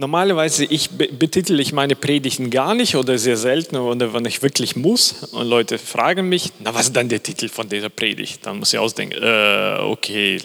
[0.00, 4.74] Normalerweise ich betitel ich meine Predigten gar nicht oder sehr selten oder wenn ich wirklich
[4.74, 8.46] muss und Leute fragen mich, na was ist dann der Titel von dieser Predigt?
[8.46, 10.40] Dann muss ich ausdenken, äh, okay,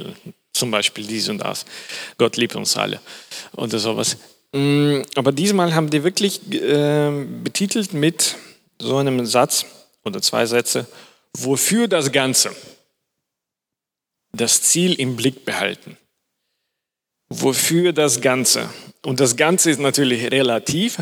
[0.52, 1.66] zum Beispiel dies und das.
[2.18, 3.00] Gott liebt uns alle
[3.56, 4.18] oder sowas.
[4.52, 8.36] Mm, aber diesmal haben die wirklich äh, betitelt mit
[8.78, 9.66] so einem Satz
[10.04, 10.86] oder zwei Sätze,
[11.34, 12.54] wofür das Ganze?
[14.34, 15.96] Das Ziel im Blick behalten.
[17.30, 18.70] Wofür das Ganze?
[19.02, 20.98] Und das Ganze ist natürlich relativ,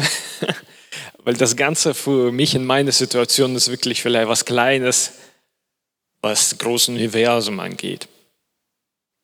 [1.24, 5.14] weil das Ganze für mich in meiner Situation ist wirklich vielleicht was Kleines,
[6.22, 8.08] was großen Universum angeht.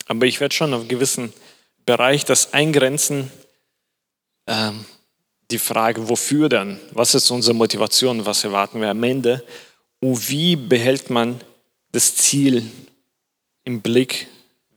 [0.07, 1.31] Aber ich werde schon auf gewissen
[1.85, 3.31] Bereich das eingrenzen,
[4.47, 4.85] ähm,
[5.51, 6.79] die Frage, wofür dann?
[6.91, 8.25] Was ist unsere Motivation?
[8.25, 9.43] Was erwarten wir am Ende?
[9.99, 11.41] Und wie behält man
[11.91, 12.63] das Ziel
[13.63, 14.27] im Blick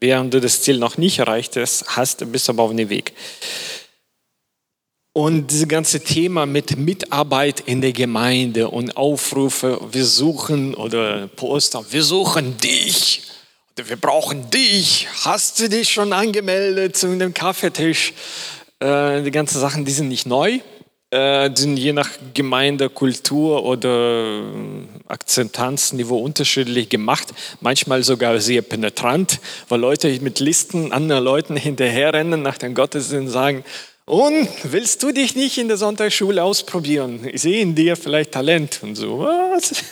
[0.03, 3.15] während du das Ziel noch nicht erreicht hast, bist du aber auf dem Weg.
[5.15, 11.85] Und dieses ganze Thema mit Mitarbeit in der Gemeinde und Aufrufe, wir suchen oder Poster,
[11.91, 13.23] wir suchen dich
[13.77, 15.09] wir brauchen dich.
[15.25, 18.13] Hast du dich schon angemeldet zu einem Kaffeetisch?
[18.81, 20.61] Äh, die ganzen Sachen, die sind nicht neu
[21.55, 24.43] sind je nach Gemeinde, Kultur oder äh,
[25.09, 27.29] Akzeptanzniveau unterschiedlich gemacht,
[27.61, 29.39] manchmal sogar sehr penetrant,
[29.69, 33.65] weil Leute mit Listen anderen Leuten hinterherrennen nach dem Gottesdienst und sagen,
[34.07, 37.29] und willst du dich nicht in der Sonntagsschule ausprobieren?
[37.31, 39.21] Ich sehe in dir vielleicht Talent und so.
[39.21, 39.85] Was?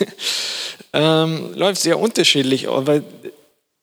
[0.95, 3.03] ähm, läuft sehr unterschiedlich, aber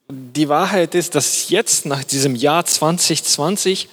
[0.09, 3.87] die Wahrheit ist, dass jetzt nach diesem Jahr 2020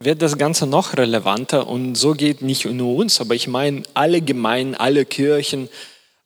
[0.00, 4.20] wird das Ganze noch relevanter und so geht nicht nur uns, aber ich meine alle
[4.20, 5.68] Gemeinden, alle Kirchen,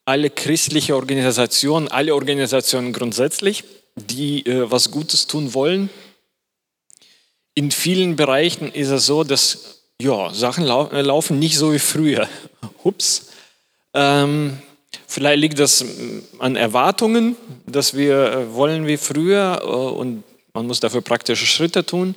[0.05, 5.91] alle christliche Organisationen, alle Organisationen grundsätzlich, die äh, was Gutes tun wollen.
[7.55, 11.79] In vielen Bereichen ist es so, dass ja, Sachen lau äh, laufen nicht so wie
[11.79, 12.29] früher.
[12.85, 13.29] Ups.
[13.95, 14.59] Ähm,
[15.07, 20.23] vielleicht liegt das mm, an Erwartungen, dass wir äh, wollen wie früher äh, und
[20.55, 22.15] man muss dafür praktische Schritte tun.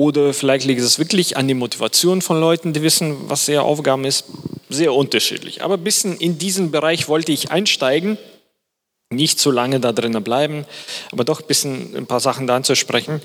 [0.00, 4.06] Oder vielleicht liegt es wirklich an die Motivation von Leuten, die wissen, was ihre Aufgaben
[4.06, 4.24] ist.
[4.70, 5.62] Sehr unterschiedlich.
[5.62, 8.16] Aber ein bisschen in diesen Bereich wollte ich einsteigen.
[9.12, 10.64] Nicht zu lange da drinnen bleiben,
[11.12, 13.20] aber doch ein bisschen ein paar Sachen da anzusprechen.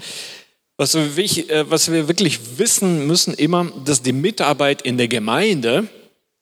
[0.75, 5.87] Was wir, äh, was wir wirklich wissen müssen immer, dass die Mitarbeit in der Gemeinde,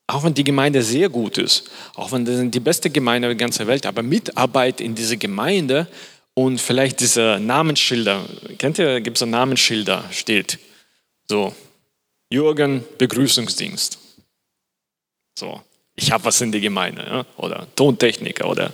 [0.08, 3.68] auch wenn die Gemeinde sehr gut ist, auch wenn das die beste Gemeinde der ganzen
[3.68, 5.86] Welt, aber Mitarbeit in dieser Gemeinde
[6.34, 8.24] und vielleicht diese Namensschilder,
[8.58, 10.58] kennt ihr, gibt es so Namensschilder, steht
[11.28, 11.54] so,
[12.30, 13.98] Jürgen Begrüßungsdienst.
[15.38, 15.62] So,
[15.94, 17.26] ich habe was in der Gemeinde, ja?
[17.36, 18.72] oder Tontechniker oder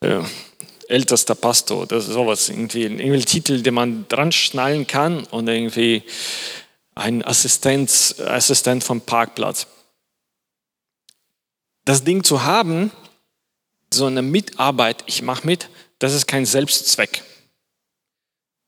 [0.00, 0.22] äh,
[0.88, 6.02] ältester Pastor, das ist sowas, irgendwie, irgendwie Titel, den man dran schnallen kann und irgendwie
[6.94, 9.66] ein Assistent, Assistent vom Parkplatz.
[11.84, 12.90] Das Ding zu haben,
[13.92, 17.22] so eine Mitarbeit, ich mache mit, das ist kein Selbstzweck.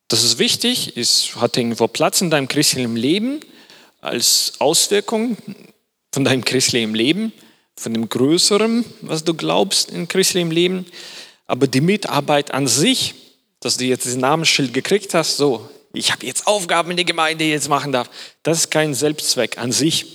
[0.08, 3.40] Das ist wichtig, es hat irgendwo Platz in deinem christlichen Leben
[4.00, 5.36] als Auswirkung
[6.12, 7.32] von deinem christlichen Leben,
[7.76, 10.86] von dem Größeren, was du glaubst im christlichen Leben.
[11.46, 13.14] Aber die Mitarbeit an sich,
[13.60, 17.44] dass du jetzt das Namensschild gekriegt hast, so, ich habe jetzt Aufgaben in der Gemeinde,
[17.44, 18.10] die ich jetzt machen darf,
[18.42, 20.06] das ist kein Selbstzweck an sich.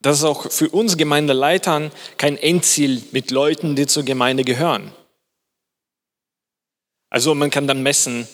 [0.00, 4.92] Das ist auch für uns Gemeindeleitern kein Endziel mit Leuten, die zur Gemeinde gehören.
[7.10, 8.26] Also man kann dann messen,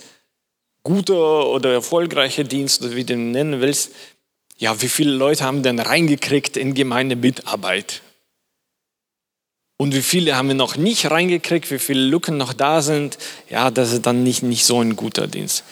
[0.83, 3.93] guter oder erfolgreicher Dienst, oder wie du ihn nennen willst,
[4.59, 8.03] ja, wie viele Leute haben denn reingekriegt in Gemeindemitarbeit?
[9.77, 13.19] Und wie viele haben wir noch nicht reingekriegt, wie viele Lücken noch da sind?
[13.51, 15.65] Ja, das ist dann nicht, nicht so ein guter Dienst.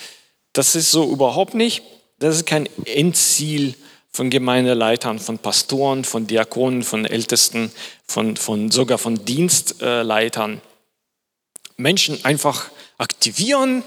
[0.52, 1.82] Das ist so überhaupt nicht.
[2.18, 3.74] Das ist kein Endziel
[4.10, 7.70] von Gemeindeleitern, von Pastoren, von Diakonen, von Ältesten,
[8.04, 10.60] von, von sogar von Dienstleitern.
[11.76, 13.82] Menschen einfach aktivieren,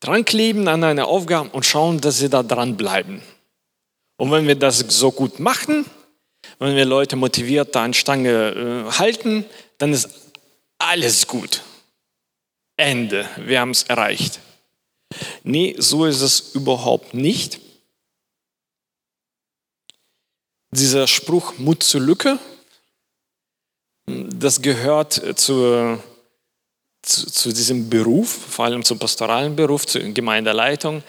[0.00, 3.20] dran kleben an eine Aufgabe und schauen, dass sie da dranbleiben.
[4.16, 5.84] Und wenn wir das so gut machen,
[6.58, 9.44] wenn wir Leute motiviert da an Stange äh, halten,
[9.78, 10.08] dann ist
[10.78, 11.62] alles gut.
[12.76, 13.28] Ende.
[13.36, 14.38] Wir haben es erreicht.
[15.42, 17.60] Nee, so ist es überhaupt nicht.
[20.70, 22.38] Dieser Spruch Mut zur Lücke,
[24.06, 26.02] das gehört zur
[27.02, 31.02] zu, zu, diesem Beruf, vor allem zum pastoralen Beruf, zur Gemeindeleitung.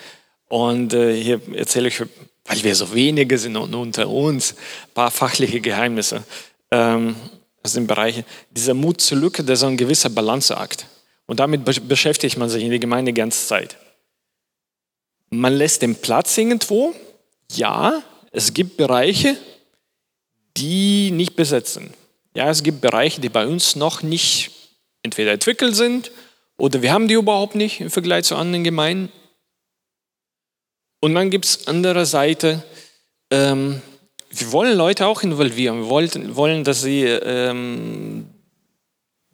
[0.50, 5.12] Und äh, hier erzähle ich, weil wir so wenige sind und unter uns, ein paar
[5.12, 6.24] fachliche Geheimnisse
[6.72, 7.16] ähm,
[7.64, 8.24] aus dem Bereich.
[8.52, 10.86] Dieser Mut zur Lücke, das ist ein gewisser Balanceakt.
[11.26, 13.78] Und damit beschäftigt man sich in der Gemeinde die ganze Zeit.
[15.30, 16.94] Man lässt den Platz irgendwo.
[17.52, 19.38] Ja, es gibt Bereiche,
[20.58, 21.92] die nicht besetzt sind.
[22.36, 24.52] Ja, es gibt Bereiche, die bei uns noch nicht
[25.04, 26.12] entweder entwickelt sind
[26.58, 29.12] oder wir haben die überhaupt nicht im Vergleich zu anderen Gemeinden.
[31.02, 32.64] Und dann gibt es andere Seite,
[33.30, 33.82] ähm,
[34.30, 35.82] wir wollen Leute auch involvieren.
[35.82, 38.26] Wir wollen, wollen dass sie ähm,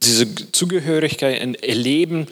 [0.01, 2.27] diese Zugehörigkeit erleben,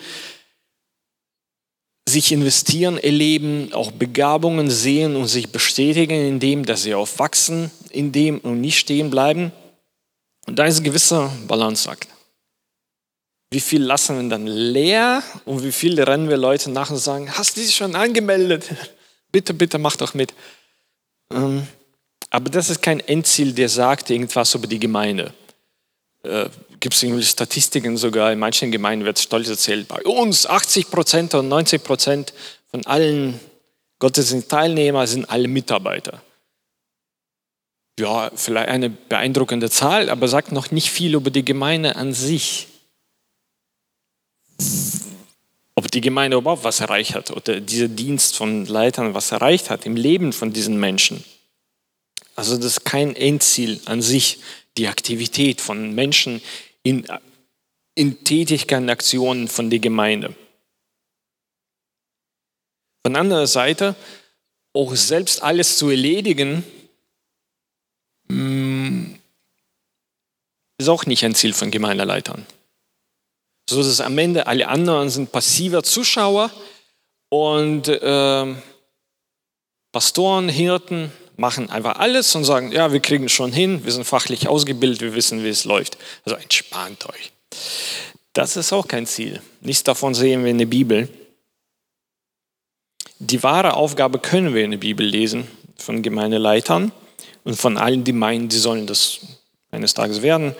[2.10, 8.12] sich investieren, erleben, auch Begabungen sehen und sich bestätigen in dem, dass sie aufwachsen in
[8.12, 9.52] dem und nicht stehen bleiben.
[10.46, 12.08] Und da ist ein gewisser Balanceakt.
[13.50, 17.32] Wie viel lassen wir dann leer und wie viel rennen wir Leute nach und sagen,
[17.38, 18.66] hast du dich schon angemeldet?
[19.32, 20.34] Bitte, bitte mach doch mit.
[21.34, 21.68] Ähm,
[22.30, 25.34] aber das ist kein Endziel, der sagt irgendwas über die Gemeinde.
[26.24, 26.46] Äh,
[26.80, 31.34] Gibt es irgendwie Statistiken sogar, in manchen Gemeinden wird stolz erzählt, bei uns 80 Prozent
[31.34, 32.34] und 90 Prozent
[32.72, 33.40] von allen
[34.00, 36.22] Gottesdienstteilnehmern sind alle Mitarbeiter.
[38.00, 42.68] Ja, vielleicht eine beeindruckende Zahl, aber sagt noch nicht viel über die Gemeinde an sich.
[45.78, 49.86] Ob die Gemeinde überhaupt was erreicht hat oder dieser Dienst von Leitern was erreicht hat
[49.86, 51.24] im Leben von diesen Menschen.
[52.36, 54.40] Also das ist kein Endziel an sich,
[54.76, 56.42] die Aktivität von Menschen
[56.82, 57.06] in,
[57.94, 60.36] in Tätigkeiten, Aktionen von der Gemeinde.
[63.06, 63.96] Von anderer Seite,
[64.74, 66.64] auch selbst alles zu erledigen,
[68.30, 69.14] mm,
[70.80, 72.48] ist auch nicht ein Ziel von Gemeindeleitern.
[73.70, 76.52] So dass am Ende alle anderen sind passiver Zuschauer
[77.30, 78.56] und äh,
[79.92, 84.06] Pastoren, Hirten, machen einfach alles und sagen, ja, wir kriegen es schon hin, wir sind
[84.06, 85.98] fachlich ausgebildet, wir wissen, wie es läuft.
[86.26, 87.32] Also entspannt euch.
[88.34, 89.42] Das ist auch kein Ziel.
[89.62, 91.10] Nichts davon sehen wir in der Bibel.
[93.20, 95.48] Die wahre Aufgabe können wir in der Bibel lesen
[95.78, 96.92] von Gemeindeleitern
[97.44, 99.20] und von allen, die meinen, die sollen das
[99.72, 100.56] eines Tages werden.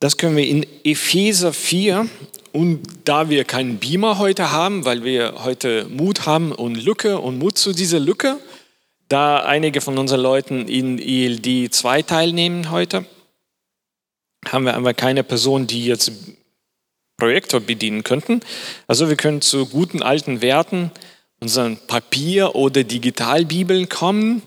[0.00, 2.08] Das können wir in Epheser 4
[2.52, 7.38] und da wir keinen Beamer heute haben, weil wir heute Mut haben und Lücke und
[7.38, 8.38] Mut zu dieser Lücke,
[9.08, 13.04] da einige von unseren Leuten in ELD 2 teilnehmen heute,
[14.48, 16.12] haben wir einfach keine Person, die jetzt
[17.18, 18.40] Projektor bedienen könnten.
[18.86, 20.92] Also wir können zu guten alten Werten,
[21.40, 24.40] unseren Papier- oder Digitalbibeln kommen.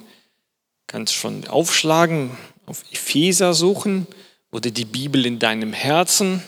[0.88, 2.32] Kannst schon aufschlagen,
[2.66, 4.08] auf Epheser suchen
[4.54, 6.42] oder die Bibel in deinem Herzen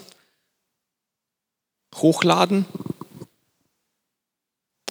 [1.95, 2.65] hochladen.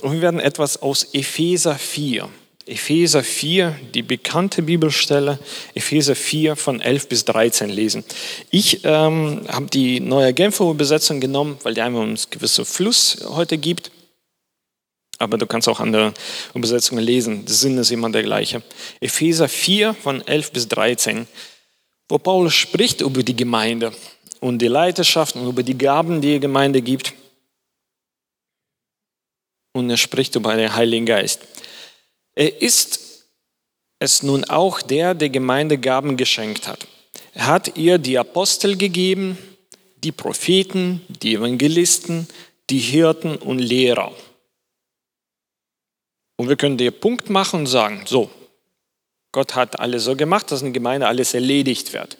[0.02, 2.28] Und wir werden etwas aus Epheser 4
[2.66, 5.38] Epheser 4, die bekannte Bibelstelle,
[5.74, 8.04] Epheser 4 von 11 bis 13 lesen.
[8.50, 13.58] Ich ähm, habe die neue Genfer Übersetzung genommen, weil die einem uns gewisse Fluss heute
[13.58, 13.90] gibt.
[15.18, 16.14] Aber du kannst auch andere
[16.54, 17.44] Übersetzungen lesen.
[17.44, 18.62] Der Sinn ist immer der gleiche.
[19.00, 21.26] Epheser 4 von 11 bis 13,
[22.08, 23.92] wo Paulus spricht über die Gemeinde
[24.40, 27.14] und die Leiterschaft und über die Gaben, die die Gemeinde gibt.
[29.72, 31.40] Und er spricht über den Heiligen Geist.
[32.34, 33.00] Er ist
[33.98, 36.86] es nun auch der, der Gemeinde Gaben geschenkt hat.
[37.32, 39.38] Er hat ihr die Apostel gegeben,
[39.96, 42.28] die Propheten, die Evangelisten,
[42.70, 44.12] die Hirten und Lehrer.
[46.36, 48.30] Und wir können den Punkt machen und sagen, so,
[49.34, 52.16] Gott hat alles so gemacht, dass in der Gemeinde alles erledigt wird.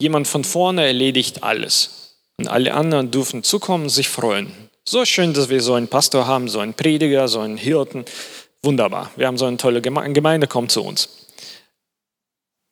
[0.00, 2.16] Jemand von vorne erledigt alles.
[2.38, 4.50] Und alle anderen dürfen zukommen sich freuen.
[4.88, 8.06] So schön, dass wir so einen Pastor haben, so einen Prediger, so einen Hirten,
[8.64, 11.10] Wunderbar, wir haben so eine tolle Gemeinde, kommt zu uns.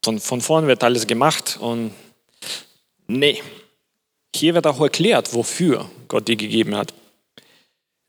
[0.03, 1.93] Von, von vorn wird alles gemacht und
[3.07, 3.43] nee,
[4.35, 6.95] hier wird auch erklärt, wofür Gott die gegeben hat.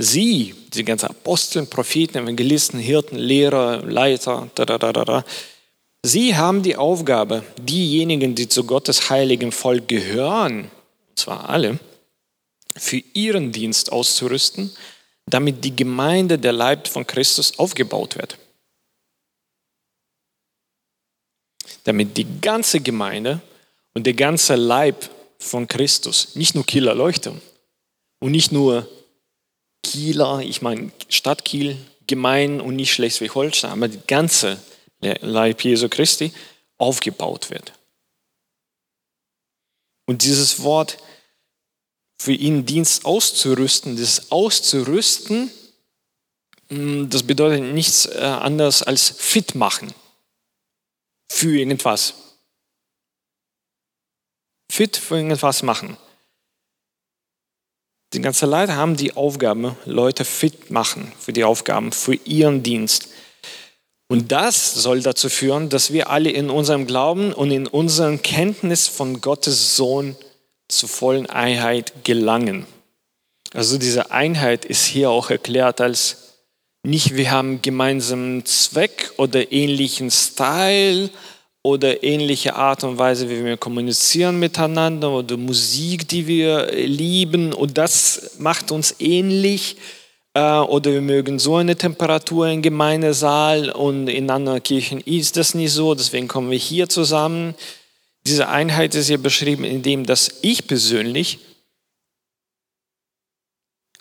[0.04, 5.26] Sie, die ganzen Apostel, Propheten, Evangelisten, Hirten, Lehrer, Leiter, da, da, da, da,
[6.04, 10.72] sie haben die Aufgabe, diejenigen, die zu Gottes heiligen Volk gehören,
[11.10, 11.80] und zwar alle,
[12.76, 14.72] für ihren Dienst auszurüsten
[15.26, 18.38] damit die Gemeinde, der Leib von Christus, aufgebaut wird.
[21.84, 23.42] Damit die ganze Gemeinde
[23.94, 27.42] und der ganze Leib von Christus, nicht nur Kieler Leuchtturm
[28.20, 28.88] und nicht nur
[29.84, 34.60] Kieler, ich meine Stadt Kiel, gemein und nicht Schleswig-Holstein, aber die ganze
[35.00, 36.34] Leib Jesu Christi
[36.78, 37.74] aufgebaut wird.
[40.06, 40.98] Und dieses Wort
[42.24, 43.98] für ihn Dienst auszurüsten.
[43.98, 45.52] Das Auszurüsten,
[46.70, 49.94] mm, das bedeutet nichts äh, anderes als fit machen
[51.30, 52.14] für irgendwas.
[54.72, 55.98] Fit für irgendwas machen.
[58.14, 63.10] Die ganze Leiter haben die Aufgabe, Leute fit machen für die Aufgaben, für ihren Dienst.
[64.08, 68.88] Und das soll dazu führen, dass wir alle in unserem Glauben und in unserer Kenntnis
[68.88, 70.16] von Gottes Sohn
[70.68, 72.68] zur vollen Einheit gelangen.
[73.54, 76.18] Also diese Einheit ist hier auch erklärt als
[76.86, 81.10] nicht wir haben gemeinsamen Zweck oder ähnlichen Style
[81.64, 87.78] oder ähnliche Art und Weise, wie wir kommunizieren miteinander oder Musik, die wir lieben und
[87.78, 89.78] das macht uns ähnlich
[90.34, 95.54] äh, oder wir mögen so eine Temperatur im Gemeindesaal und in anderen Kirchen ist das
[95.54, 97.56] nicht so, deswegen kommen wir hier zusammen.
[98.28, 101.40] Diese Einheit ist hier beschrieben, indem dass ich persönlich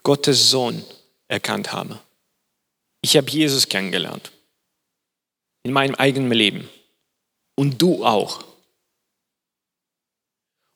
[0.03, 0.83] Gottes Sohn
[1.29, 1.97] erkannt habe.
[3.01, 4.31] Ich habe Jesus kennengelernt
[5.63, 6.69] in meinem eigenen Leben.
[7.55, 8.43] Und du auch.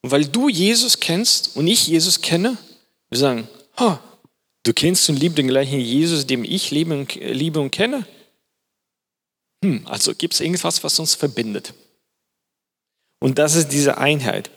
[0.01, 2.57] Und weil du Jesus kennst und ich Jesus kenne,
[3.09, 3.97] wir sagen, oh,
[4.63, 8.05] du kennst und liebst den gleichen Jesus, dem ich liebe und, liebe und kenne.
[9.63, 11.73] Hm, also gibt es irgendwas, was uns verbindet.
[13.19, 14.51] Und das ist diese Einheit.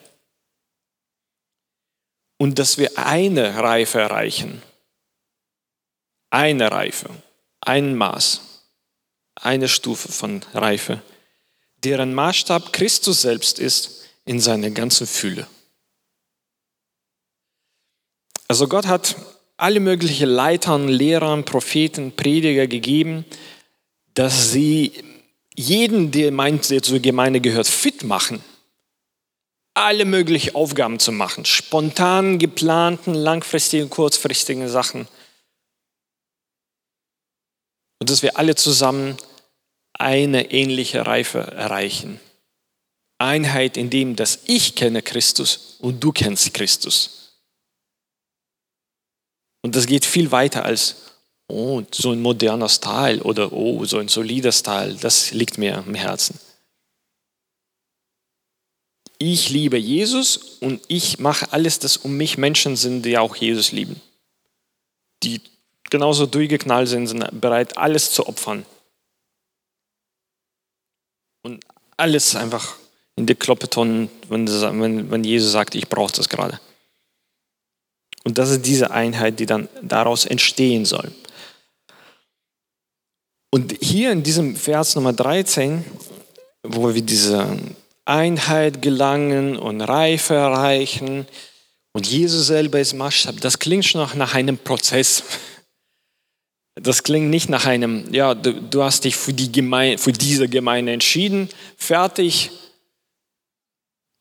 [2.38, 4.62] Und dass wir eine Reife erreichen.
[6.30, 7.10] Eine Reife,
[7.60, 8.40] ein Maß,
[9.34, 11.02] eine Stufe von Reife
[11.84, 15.46] deren Maßstab Christus selbst ist in seiner ganzen Fülle.
[18.48, 19.16] Also Gott hat
[19.56, 23.24] alle möglichen Leitern, Lehrern, Propheten, Prediger gegeben,
[24.14, 25.04] dass sie
[25.54, 28.42] jeden, der meint, der zur Gemeinde gehört, fit machen,
[29.74, 35.06] alle möglichen Aufgaben zu machen, spontan geplanten, langfristigen, kurzfristigen Sachen.
[38.00, 39.16] Und dass wir alle zusammen
[40.00, 42.18] eine ähnliche Reife erreichen.
[43.18, 47.36] Einheit in dem, dass ich kenne Christus und du kennst Christus.
[49.62, 50.96] Und das geht viel weiter als,
[51.48, 54.94] oh, so ein moderner Style oder oh, so ein solider Style.
[54.94, 56.40] Das liegt mir am Herzen.
[59.18, 63.70] Ich liebe Jesus und ich mache alles, dass um mich Menschen sind, die auch Jesus
[63.70, 64.00] lieben.
[65.22, 65.42] Die
[65.90, 68.64] genauso durchgeknallt sind, sind bereit, alles zu opfern
[71.42, 71.64] und
[71.96, 72.76] alles einfach
[73.16, 76.58] in die Kloppeton, wenn, wenn, wenn Jesus sagt, ich brauche das gerade.
[78.24, 81.10] Und das ist diese Einheit, die dann daraus entstehen soll.
[83.52, 85.84] Und hier in diesem Vers Nummer 13,
[86.62, 87.58] wo wir diese
[88.04, 91.26] Einheit gelangen und Reife erreichen
[91.92, 95.24] und Jesus selber ist Maßstab, das klingt schon nach einem Prozess.
[96.76, 100.48] Das klingt nicht nach einem, ja, du, du hast dich für, die Gemeinde, für diese
[100.48, 102.50] Gemeinde entschieden, fertig,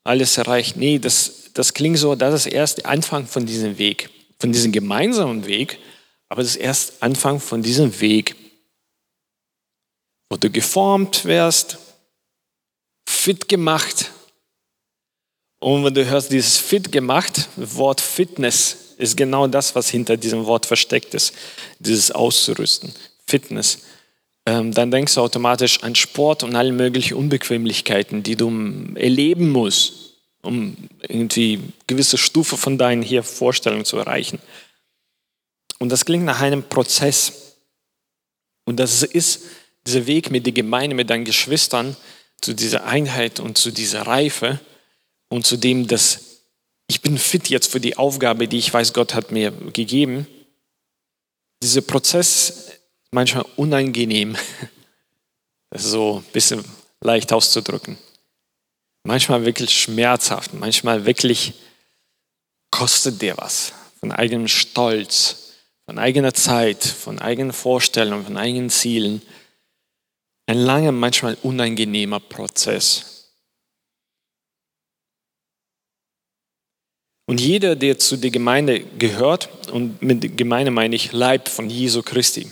[0.04, 0.76] alles erreicht.
[0.76, 4.72] Nee, das, das klingt so, das ist erst der Anfang von diesem Weg, von diesem
[4.72, 5.78] gemeinsamen Weg,
[6.28, 8.36] aber das ist erst Anfang von diesem Weg,
[10.28, 11.78] wo du geformt wirst,
[13.08, 14.10] fit gemacht.
[15.60, 20.46] Und wenn du hörst dieses fit gemacht, Wort Fitness, ist genau das, was hinter diesem
[20.46, 21.34] Wort versteckt ist,
[21.78, 22.92] dieses Auszurüsten,
[23.26, 23.78] Fitness.
[24.46, 28.50] Ähm, dann denkst du automatisch an Sport und alle möglichen Unbequemlichkeiten, die du
[28.94, 29.92] erleben musst,
[30.42, 34.38] um irgendwie gewisse Stufe von deinen hier Vorstellungen zu erreichen.
[35.78, 37.56] Und das klingt nach einem Prozess.
[38.64, 39.42] Und das ist
[39.86, 41.96] dieser Weg mit der Gemeinde, mit deinen Geschwistern
[42.40, 44.60] zu dieser Einheit und zu dieser Reife
[45.28, 46.29] und zu dem, dass
[46.90, 50.26] ich bin fit jetzt für die Aufgabe, die ich weiß, Gott hat mir gegeben.
[51.62, 52.80] Dieser Prozess ist
[53.12, 54.36] manchmal unangenehm,
[55.70, 56.64] das ist so ein bisschen
[57.00, 57.96] leicht auszudrücken.
[59.04, 61.54] Manchmal wirklich schmerzhaft, manchmal wirklich
[62.72, 65.52] kostet dir was von eigenem Stolz,
[65.86, 69.22] von eigener Zeit, von eigenen Vorstellungen, von eigenen Zielen.
[70.46, 73.09] Ein langer, manchmal unangenehmer Prozess.
[77.30, 82.02] Und jeder, der zu der Gemeinde gehört, und mit Gemeinde meine ich Leib von Jesu
[82.02, 82.50] Christi,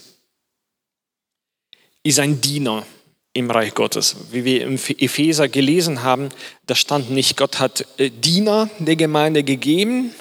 [2.05, 2.87] ist ein Diener
[3.33, 4.15] im Reich Gottes.
[4.31, 6.29] Wie wir im Epheser gelesen haben,
[6.67, 10.15] da stand nicht, Gott hat äh, Diener der Gemeinde gegeben,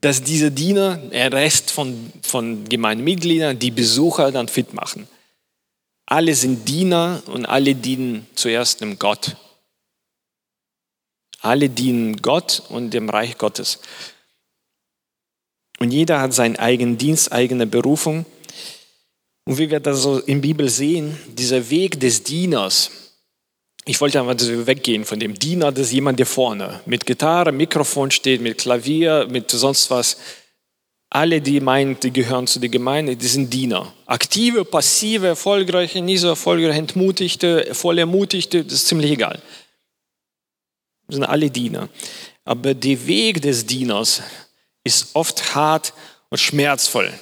[0.00, 5.08] dass diese Diener, der Rest von, von Gemeindemitgliedern, die Besucher dann fit machen.
[6.06, 9.36] Alle sind Diener und alle dienen zuerst dem Gott.
[11.42, 13.80] Alle dienen Gott und dem Reich Gottes.
[15.80, 18.24] Und jeder hat seinen eigenen Dienst, eigene Berufung.
[19.44, 22.90] Und wie wir das so in der Bibel sehen, dieser Weg des Dieners,
[23.84, 28.12] ich wollte einfach weggehen von dem Diener, das ist jemand, der vorne mit Gitarre, Mikrofon
[28.12, 30.18] steht, mit Klavier, mit sonst was.
[31.10, 33.92] Alle, die meinen, die gehören zu der Gemeinde, die sind Diener.
[34.06, 39.42] Aktive, passive, erfolgreiche, nicht so erfolgreiche, entmutigte, voll ermutigte, das ist ziemlich egal.
[41.12, 41.88] Sind alle Diener.
[42.44, 44.22] Aber der Weg des Dieners
[44.82, 45.92] ist oft hart
[46.30, 47.12] und schmerzvoll.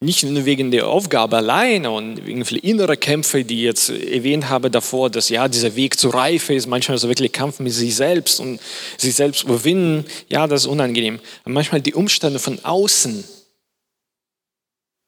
[0.00, 4.48] Nicht nur wegen der Aufgabe alleine und wegen viele innere Kämpfe, die ich jetzt erwähnt
[4.48, 7.94] habe davor, dass ja dieser Weg zur Reife ist, manchmal so wirklich Kampf mit sich
[7.94, 8.60] selbst und
[8.98, 10.04] sich selbst überwinden.
[10.28, 11.20] Ja, das ist unangenehm.
[11.44, 13.22] Aber manchmal die Umstände von außen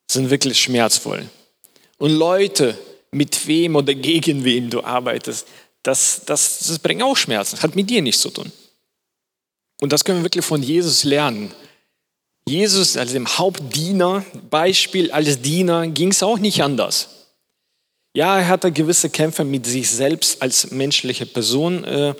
[0.08, 1.24] sind wirklich schmerzvoll.
[1.98, 2.78] Und Leute,
[3.10, 5.48] mit wem oder gegen wem du arbeitest,
[5.84, 7.56] das, das, das bringt auch Schmerzen.
[7.56, 8.50] Das hat mit dir nichts zu tun.
[9.80, 11.52] Und das können wir wirklich von Jesus lernen.
[12.48, 17.08] Jesus als dem Hauptdiener, Beispiel als Diener, ging es auch nicht anders.
[18.14, 22.14] Ja, er hatte gewisse Kämpfe mit sich selbst als menschliche Person, äh,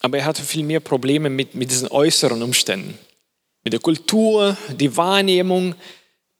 [0.00, 2.98] aber er hatte viel mehr Probleme mit, mit diesen äußeren Umständen.
[3.62, 5.74] Mit der Kultur, die Wahrnehmung,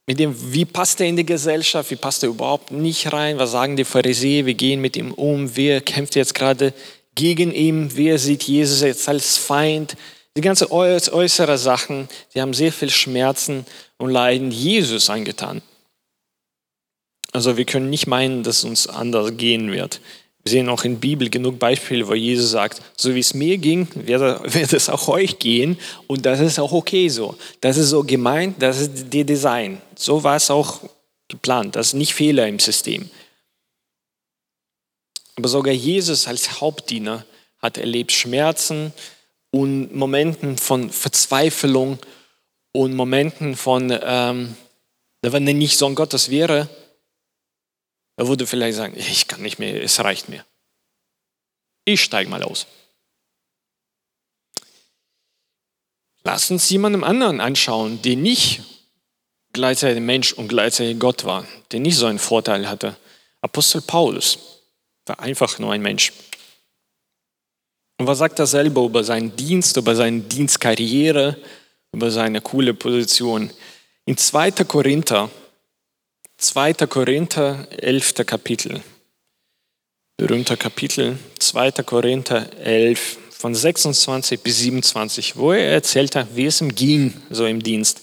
[0.07, 3.51] mit dem, wie passt er in die Gesellschaft, wie passt er überhaupt nicht rein, was
[3.51, 6.73] sagen die Pharisäer, wir gehen mit ihm um, wer kämpft jetzt gerade
[7.15, 9.95] gegen ihn, wer sieht Jesus jetzt als Feind,
[10.37, 13.65] die ganzen äußeren Sachen, die haben sehr viel Schmerzen
[13.97, 15.61] und Leiden Jesus angetan.
[17.31, 20.01] Also wir können nicht meinen, dass uns anders gehen wird.
[20.45, 23.57] Wir sehen auch in der Bibel genug Beispiele, wo Jesus sagt, so wie es mir
[23.57, 27.35] ging, wird, es auch euch gehen und das ist auch okay so.
[27.61, 29.81] Das ist so gemeint, das ist der Design.
[29.95, 30.81] So war es auch
[31.27, 33.09] geplant, das ist nicht Fehler im System.
[35.35, 37.25] Aber sogar Jesus als Hauptdiener
[37.59, 38.93] hat erlebt Schmerzen,
[39.55, 41.97] und Momenten von Verzweiflung
[42.73, 44.53] und Momenten von, ähm,
[45.21, 46.67] wenn er nicht Sohn Gottes wäre,
[48.17, 50.45] er würde vielleicht sagen, ich kann nicht mehr, es reicht mir.
[51.83, 52.67] Ich steige mal aus.
[56.23, 58.63] Lass uns jemandem anderen anschauen, der nicht
[59.53, 62.97] gleichzeitig Mensch und gleichzeitig Gott war, der nicht so einen Vorteil hatte.
[63.41, 64.39] Apostel Paulus
[65.05, 66.11] war einfach nur ein Mensch.
[67.97, 71.37] Und was sagt er selber über seinen Dienst, über seine Dienstkarriere,
[71.91, 73.51] über seine coole Position?
[74.05, 74.51] In 2.
[74.65, 75.29] Korinther,
[76.37, 76.73] 2.
[76.87, 78.25] Korinther, 11.
[78.25, 78.83] Kapitel,
[80.17, 81.71] berühmter Kapitel, 2.
[81.83, 87.45] Korinther 11, von 26 bis 27, wo er erzählt hat, wie es ihm ging, so
[87.45, 88.01] im Dienst.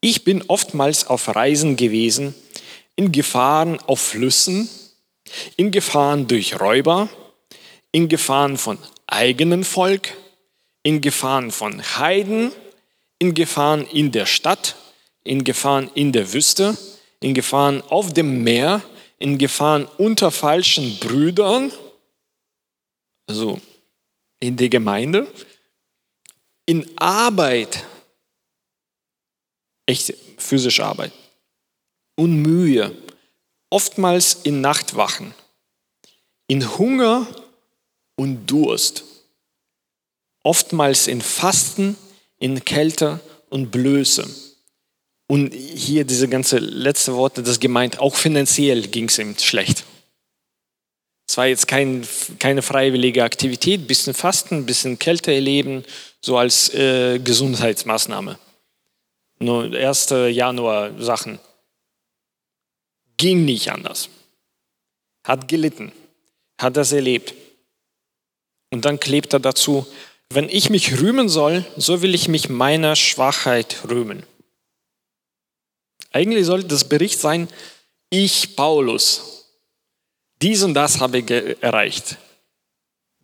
[0.00, 2.34] Ich bin oftmals auf Reisen gewesen,
[2.96, 4.68] in Gefahren auf Flüssen,
[5.56, 7.08] in Gefahren durch Räuber,
[7.92, 10.16] in Gefahren von eigenen Volk,
[10.82, 12.50] in Gefahren von Heiden,
[13.20, 14.74] in Gefahren in der Stadt,
[15.22, 16.76] in Gefahren in der Wüste,
[17.20, 18.82] in Gefahren auf dem Meer,
[19.18, 21.72] in Gefahren unter falschen Brüdern,
[23.26, 23.60] also
[24.40, 25.26] in der Gemeinde,
[26.66, 27.84] in Arbeit,
[29.86, 31.12] echte physische Arbeit
[32.16, 32.96] und Mühe,
[33.70, 35.34] oftmals in Nachtwachen,
[36.48, 37.26] in Hunger
[38.16, 39.04] und Durst.
[40.42, 41.96] Oftmals in Fasten,
[42.38, 44.45] in Kälte und Blöße.
[45.28, 49.84] Und hier diese ganze letzte Worte, das gemeint, auch finanziell ging es ihm schlecht.
[51.28, 52.06] Es war jetzt kein,
[52.38, 55.84] keine freiwillige Aktivität, bisschen Fasten, bisschen Kälte erleben,
[56.20, 58.38] so als äh, Gesundheitsmaßnahme.
[59.40, 60.10] Nur 1.
[60.30, 61.40] Januar Sachen.
[63.16, 64.08] Ging nicht anders.
[65.24, 65.90] Hat gelitten,
[66.60, 67.34] hat das erlebt.
[68.70, 69.86] Und dann klebt er dazu,
[70.30, 74.24] wenn ich mich rühmen soll, so will ich mich meiner Schwachheit rühmen.
[76.16, 77.46] Eigentlich sollte das Bericht sein,
[78.08, 79.50] ich, Paulus,
[80.40, 82.16] dies und das habe ich erreicht.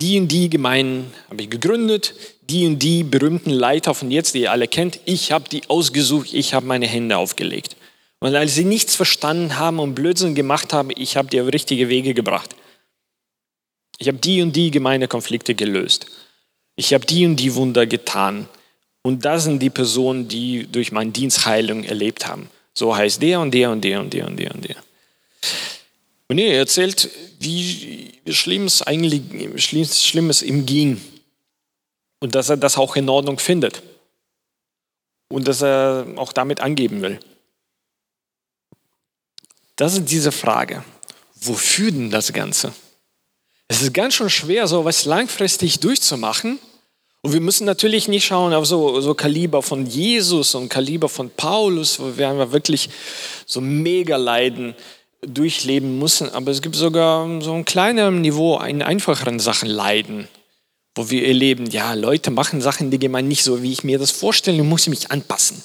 [0.03, 4.43] Die und die Gemeinden habe ich gegründet, die und die berühmten Leiter von jetzt, die
[4.43, 7.77] ihr alle kennt, ich habe die ausgesucht, ich habe meine Hände aufgelegt.
[8.21, 11.89] Und als sie nichts verstanden haben und Blödsinn gemacht haben, ich habe die auf richtige
[11.89, 12.55] Wege gebracht.
[13.97, 16.09] Ich habe die und die Gemeindekonflikte gelöst.
[16.77, 18.51] Ich habe die und die Wunder getan.
[19.01, 22.51] Und das sind die Personen, die durch meinen Dienst Heilung erlebt haben.
[22.75, 24.77] So heißt der und der und der und der und der und der.
[26.29, 29.23] Und er erzählt, wie schlimm es eigentlich
[29.63, 31.01] schlimm es ihm ging.
[32.21, 33.83] Und dass er das auch in Ordnung findet.
[35.29, 37.21] Und dass er auch damit angeben will.
[39.77, 40.85] Das ist diese Frage.
[41.35, 42.73] Wofür denn das Ganze?
[43.69, 46.59] Es ist ganz schön schwer, so was langfristig durchzumachen.
[47.25, 51.31] Und wir müssen natürlich nicht schauen auf so, so Kaliber von Jesus und Kaliber von
[51.31, 52.91] Paulus, wo wir wirklich
[53.47, 54.75] so mega Leiden
[55.25, 56.29] durchleben müssen.
[56.31, 60.29] Aber es gibt sogar so ein kleinerem Niveau in einfacheren Sachen Leiden.
[60.95, 64.11] wo wir erleben, ja, Leute machen Sachen der Gemeinde nicht so, wie ich mir das
[64.11, 65.63] vorstelle, ich muss mich anpassen.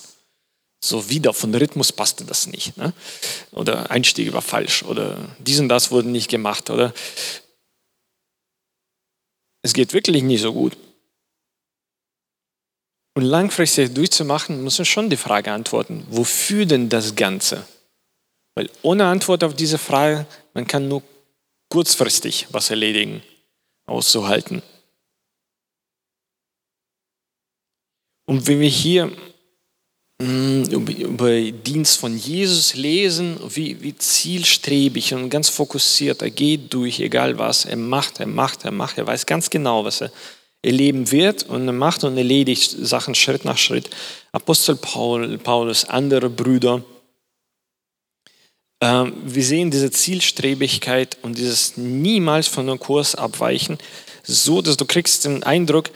[0.80, 2.78] So wieder von Rhythmus passte das nicht.
[2.78, 2.93] Ne?
[3.52, 4.84] Oder Einstieg war falsch.
[4.84, 6.70] Oder dies und das wurde nicht gemacht.
[6.70, 6.93] Oder
[9.63, 10.78] es geht wirklich nicht so gut.
[13.18, 17.66] Und langfristig durchzumachen, muss man schon die Frage antworten, wofür denn das Ganze?
[18.54, 21.02] Weil ohne Antwort auf diese Frage, man kann nur
[21.68, 23.24] kurzfristig was erledigen,
[23.88, 24.62] auszuhalten.
[28.28, 29.12] Und wenn wir hier
[30.22, 37.00] mm, über Dienst von Jesus lesen, wie, wie zielstrebig und ganz fokussiert er geht durch,
[37.00, 40.12] egal was, er macht, er macht, er macht, er weiß ganz genau, was er
[40.68, 43.90] erleben wird und macht und erledigt Sachen Schritt nach Schritt.
[44.34, 46.84] Apostel Paul, Paulus, andere Brüder.
[48.82, 53.78] Ähm, wir sehen diese Zielstrebigkeit und dieses niemals von einem Kurs abweichen,
[54.24, 55.90] so dass du kriegst den Eindruck,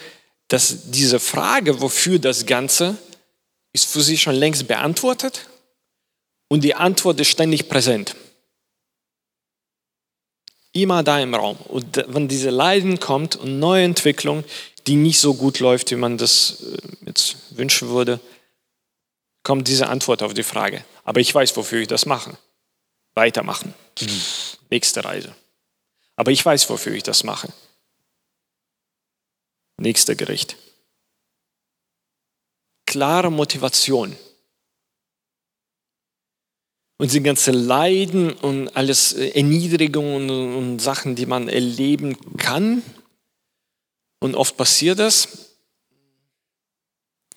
[0.48, 2.98] dass diese Frage, wofür das Ganze,
[3.74, 5.48] ist für sie schon längst beantwortet
[6.50, 8.16] und die Antwort ist ständig präsent
[10.74, 11.58] immer da im Raum.
[11.68, 14.44] Und wenn diese Leiden kommt und neue Entwicklung,
[14.88, 18.20] die nicht so gut läuft, wie man das äh, jetzt wünschen würde,
[19.44, 20.84] kommt diese Antwort auf die Frage.
[21.04, 22.38] Aber ich weiß, wofür ich das mache.
[23.14, 23.74] Weitermachen.
[24.00, 24.22] Mhm.
[24.70, 25.36] Nächste Reise.
[26.16, 27.50] Aber ich weiß, wofür ich das mache.
[29.78, 30.56] Nächster Gericht.
[32.86, 34.16] Klare Motivation
[37.02, 42.84] und die ganze Leiden und alles äh, Erniedrigungen und Sachen, die man erleben kann.
[44.20, 45.56] Und oft passiert das.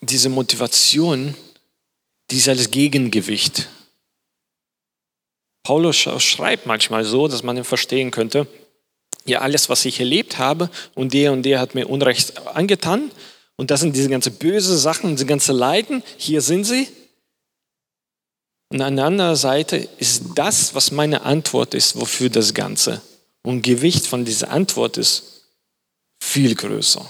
[0.03, 1.35] Diese Motivation,
[2.31, 3.71] die ist als Gegengewicht.
[5.63, 8.47] Paulus schreibt manchmal so, dass man ihn verstehen könnte,
[9.25, 13.11] ja, alles, was ich erlebt habe und der und der hat mir Unrecht angetan
[13.57, 16.87] und das sind diese ganze böse Sachen, diese ganze Leiden, hier sind sie,
[18.75, 23.01] und an der anderen Seite ist das, was meine Antwort ist, wofür das Ganze.
[23.45, 25.45] Und Gewicht von dieser Antwort ist
[26.21, 27.09] viel größer.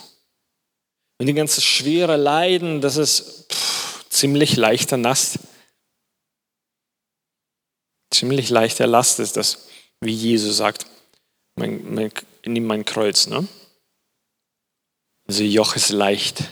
[1.17, 5.39] Und die ganze schwere Leiden, das ist pff, ziemlich leichter Last.
[8.11, 9.67] Ziemlich leichter Last ist das,
[10.03, 10.85] wie Jesus sagt,
[11.57, 12.13] mein, mein,
[12.45, 13.27] nimm mein Kreuz.
[13.27, 13.49] Ne?
[15.27, 16.45] Also Joch ist leicht.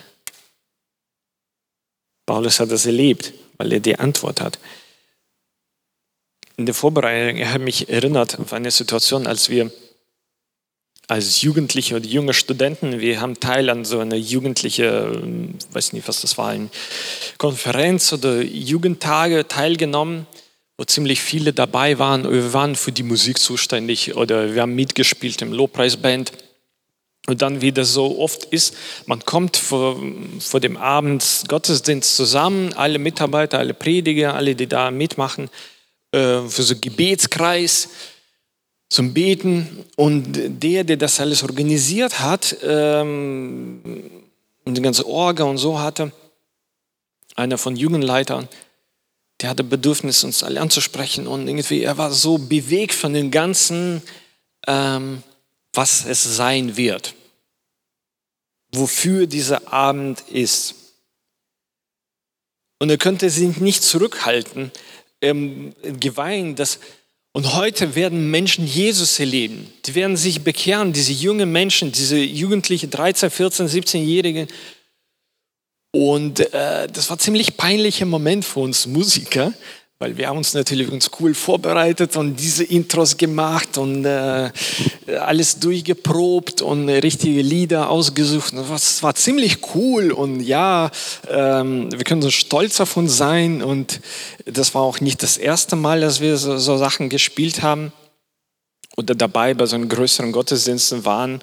[2.25, 4.57] Paulus hat das erlebt, weil er die Antwort hat
[6.57, 9.71] in der Vorbereitung, ich habe mich erinnert auf eine Situation, als wir
[11.07, 15.21] als Jugendliche oder junge Studenten, wir haben Teil an so einer jugendliche,
[15.71, 16.69] weiß nicht, was das war, eine
[17.37, 20.25] Konferenz oder Jugendtage teilgenommen,
[20.77, 22.31] wo ziemlich viele dabei waren.
[22.31, 26.31] Wir waren für die Musik zuständig oder wir haben mitgespielt im Lobpreisband.
[27.27, 30.01] Und dann, wie das so oft ist, man kommt vor,
[30.39, 35.49] vor dem Abend Gottesdienst zusammen, alle Mitarbeiter, alle Prediger, alle, die da mitmachen,
[36.13, 37.89] äh, für so Gebetskreis
[38.87, 39.83] zum Beten.
[39.95, 43.81] Und der, der das alles organisiert hat ähm,
[44.63, 46.11] und die ganze Orga und so hatte,
[47.35, 48.47] einer von Jugendleitern,
[49.41, 54.03] der hatte Bedürfnis, uns alle anzusprechen und irgendwie, er war so bewegt von dem Ganzen,
[54.67, 55.23] ähm,
[55.73, 57.15] was es sein wird,
[58.71, 60.75] wofür dieser Abend ist.
[62.77, 64.71] Und er könnte sich nicht zurückhalten,
[65.23, 66.79] ähm, geweint, dass
[67.35, 69.67] und heute werden Menschen Jesus erleben.
[69.87, 74.47] Die werden sich bekehren, diese jungen Menschen, diese Jugendlichen, 13, 14, 17-Jährigen.
[75.91, 79.51] Und äh, das war ziemlich peinlicher Moment für uns Musiker,
[80.03, 84.51] weil wir haben uns natürlich uns cool vorbereitet und diese Intros gemacht und äh,
[85.17, 88.53] alles durchgeprobt und richtige Lieder ausgesucht.
[88.53, 90.91] Das war ziemlich cool und ja,
[91.29, 94.01] ähm, wir können so stolz auf uns sein und
[94.45, 97.93] das war auch nicht das erste Mal, dass wir so, so Sachen gespielt haben
[98.97, 101.41] oder dabei bei so einem größeren Gottesdiensten waren.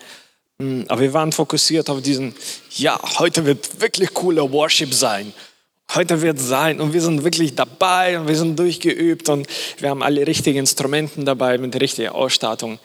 [0.58, 2.34] Hm, aber wir waren fokussiert auf diesen,
[2.76, 5.32] ja, heute wird wirklich cooler Worship sein.
[5.94, 9.46] Heute wird es sein und wir sind wirklich dabei und wir sind durchgeübt und
[9.78, 12.78] wir haben alle richtigen Instrumenten dabei mit der richtigen Ausstattung.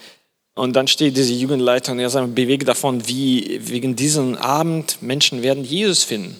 [0.55, 5.43] Und dann steht diese Jugendleiter und er sagt, bewegt davon, wie wegen diesem Abend Menschen
[5.43, 6.39] werden Jesus finden.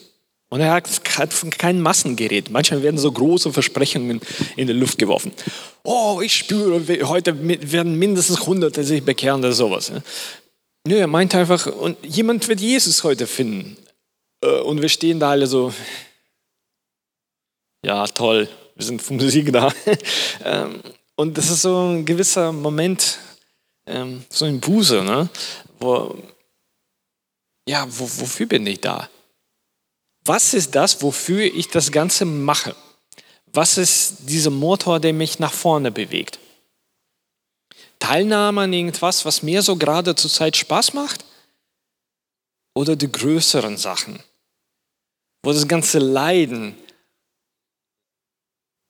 [0.50, 2.50] Und er hat kein Massengerät.
[2.50, 4.22] Manchmal werden so große Versprechungen
[4.56, 5.34] in die Luft geworfen.
[5.84, 7.36] Oh, ich spüre, heute
[7.72, 9.92] werden mindestens Hunderte sich bekehren oder sowas.
[10.88, 13.76] Nö, er meint einfach, und jemand wird Jesus heute finden.
[14.42, 15.74] Äh, und wir stehen da alle so,
[17.86, 19.72] ja toll, wir sind für Musik da.
[20.44, 20.82] Ähm,
[21.16, 23.20] und das ist so ein gewisser Moment,
[23.86, 25.30] ähm, so ein Buße, ne?
[25.80, 26.16] wo
[27.68, 29.10] ja, wo, wofür bin ich da?
[30.24, 32.76] Was ist das, wofür ich das Ganze mache?
[33.54, 36.40] Was ist dieser Motor, der mich nach vorne bewegt?
[38.00, 41.26] Teilnahme an irgendwas, was mir so gerade zur Zeit Spaß macht?
[42.76, 44.22] Oder die größeren Sachen?
[45.42, 46.76] Wo das ganze Leiden,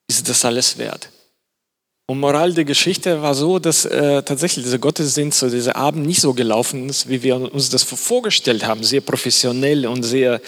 [0.07, 1.09] ist das alles wert?
[2.07, 6.21] Und Moral der Geschichte war so, dass äh, tatsächlich dieser Gottesdienst, so dieser Abend nicht
[6.21, 8.83] so gelaufen ist, wie wir uns das vorgestellt haben.
[8.83, 10.39] Sehr professionell und sehr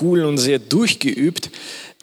[0.00, 1.50] cool und sehr durchgeübt.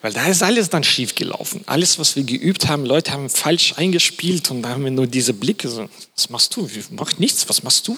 [0.02, 1.62] Weil da ist alles dann schief gelaufen.
[1.66, 5.34] Alles, was wir geübt haben, Leute haben falsch eingespielt und da haben wir nur diese
[5.34, 6.70] Blicke so, was machst du?
[6.92, 7.98] Mach nichts, was machst du?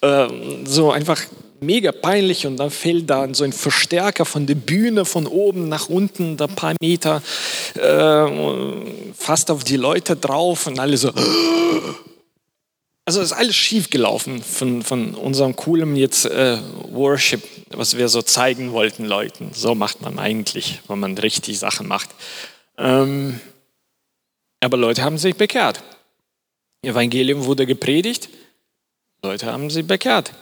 [0.00, 0.28] Äh,
[0.64, 1.20] so einfach
[1.60, 5.88] mega peinlich und dann fällt da so ein Verstärker von der Bühne von oben nach
[5.88, 7.22] unten, da paar Meter,
[7.74, 8.26] äh,
[9.16, 11.12] fast auf die Leute drauf und alle so.
[13.06, 16.58] Also ist alles schief gelaufen von, von unserem coolen jetzt äh,
[16.90, 19.50] Worship, was wir so zeigen wollten Leuten.
[19.52, 22.08] So macht man eigentlich, wenn man richtig Sachen macht.
[22.78, 23.40] Ähm,
[24.60, 25.82] aber Leute haben sich bekehrt.
[26.82, 28.30] Evangelium wurde gepredigt,
[29.22, 30.32] Leute haben sich bekehrt.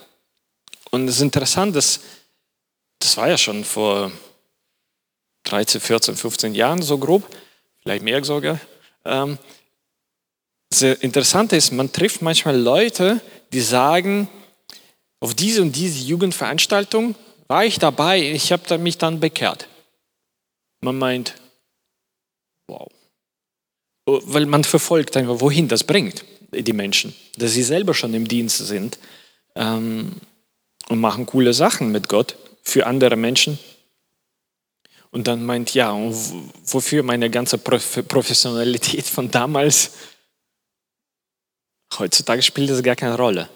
[0.90, 2.01] Und es ist interessant, dass
[2.98, 4.12] das war ja schon vor
[5.44, 7.25] 13, 14, 15 Jahren so grob,
[7.83, 8.61] vielleicht mehr sogar.
[9.05, 9.38] Ähm,
[10.73, 13.21] das Interessante ist, man trifft manchmal Leute,
[13.53, 14.29] die sagen,
[15.21, 17.15] auf diese und diese Jugendveranstaltung
[17.47, 19.69] war ich dabei, ich habe mich dann bekehrt.
[20.81, 21.35] Man meint,
[22.67, 22.89] wow.
[24.07, 28.27] Oh, weil man verfolgt einfach, wohin das bringt, die Menschen, dass sie selber schon im
[28.27, 28.99] Dienst sind.
[29.55, 30.13] Ähm,
[30.89, 33.59] und machen coole Sachen mit Gott für andere Menschen.
[35.11, 35.95] Und dann meint, ja,
[36.67, 39.93] wofür meine ganze Professionalität von damals?
[41.98, 43.48] Heutzutage spielt das gar keine Rolle.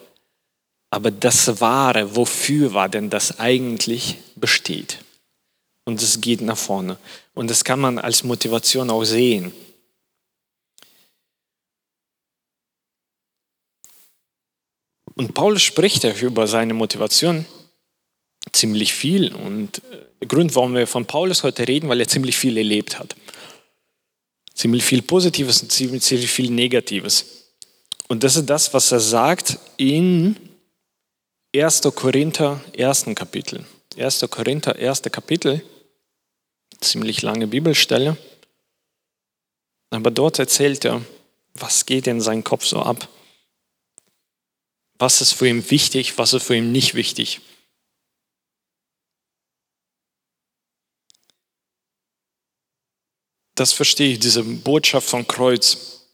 [0.89, 4.99] Aber das Wahre, wofür war denn das eigentlich, besteht.
[5.85, 6.97] Und es geht nach vorne.
[7.33, 9.53] Und das kann man als Motivation auch sehen.
[15.15, 17.45] Und Paulus spricht ja über seine Motivation
[18.51, 19.33] ziemlich viel.
[19.33, 22.99] Und äh, der Grund, warum wir von Paulus heute reden, weil er ziemlich viel erlebt
[22.99, 23.15] hat.
[24.53, 27.36] Ziemlich viel Positives und ziemlich, ziemlich viel Negatives.
[28.07, 30.35] Und das ist das, was er sagt in
[31.53, 31.81] 1.
[31.93, 33.05] Korinther, 1.
[33.15, 33.65] Kapitel.
[33.97, 34.25] 1.
[34.29, 35.01] Korinther, 1.
[35.03, 35.63] Kapitel.
[36.79, 38.17] Ziemlich lange Bibelstelle.
[39.89, 41.03] Aber dort erzählt er,
[41.53, 43.07] was geht in seinem Kopf so ab.
[44.99, 47.41] Was ist für ihn wichtig, was ist für ihn nicht wichtig?
[53.55, 56.05] Das verstehe ich, diese Botschaft von Kreuz,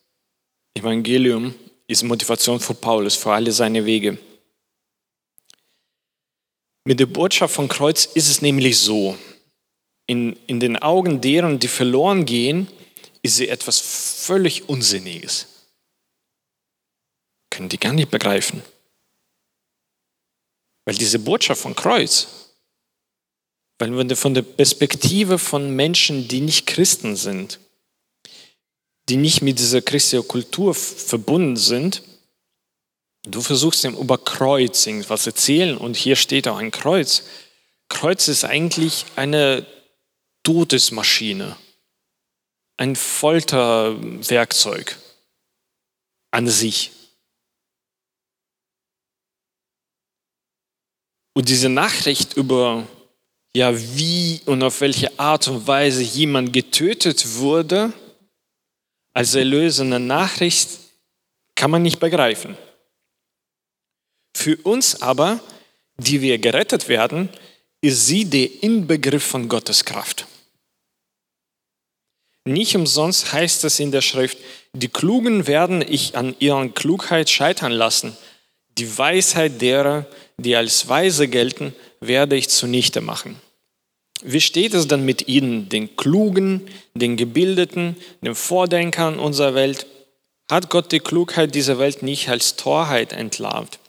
[0.76, 1.54] Evangelium,
[1.88, 4.18] ist Motivation für Paulus, für alle seine Wege.
[6.86, 9.18] Mit der Botschaft von Kreuz ist es nämlich so,
[10.06, 12.68] in, in den Augen deren, die verloren gehen,
[13.22, 15.48] ist sie etwas völlig Unsinniges.
[17.50, 18.62] Können die gar nicht begreifen.
[20.86, 22.28] Weil diese Botschaft von Kreuz,
[23.80, 27.60] weil wir von der Perspektive von Menschen, die nicht Christen sind,
[29.10, 32.04] die nicht mit dieser christlichen Kultur verbunden sind,
[33.24, 37.24] du versuchst ihm über Kreuz irgendwas erzählen und hier steht auch ein Kreuz.
[37.90, 39.66] Kreuz ist eigentlich eine
[40.44, 41.56] Todesmaschine,
[42.78, 44.98] ein Folterwerkzeug
[46.32, 46.92] an sich.
[51.34, 52.88] Und diese Nachricht über,
[53.56, 57.94] ja, wie und auf welche Art und Weise jemand getötet wurde,
[59.14, 60.70] als erlösende Nachricht,
[61.56, 62.58] kann man nicht begreifen.
[64.36, 65.40] Für uns aber,
[65.98, 67.30] die wir gerettet werden,
[67.82, 70.26] ist sie der Inbegriff von Gottes Kraft.
[72.46, 74.38] Nicht umsonst heißt es in der Schrift,
[74.74, 78.18] die Klugen werden ich an ihrer Klugheit scheitern lassen,
[78.78, 80.06] die Weisheit derer,
[80.38, 83.40] die als weise gelten, werde ich zunichte machen.
[84.24, 86.62] Wie steht es dann mit ihnen, den Klugen,
[86.94, 89.86] den Gebildeten, den Vordenkern unserer Welt?
[90.50, 93.80] Hat Gott die Klugheit dieser Welt nicht als Torheit entlarvt?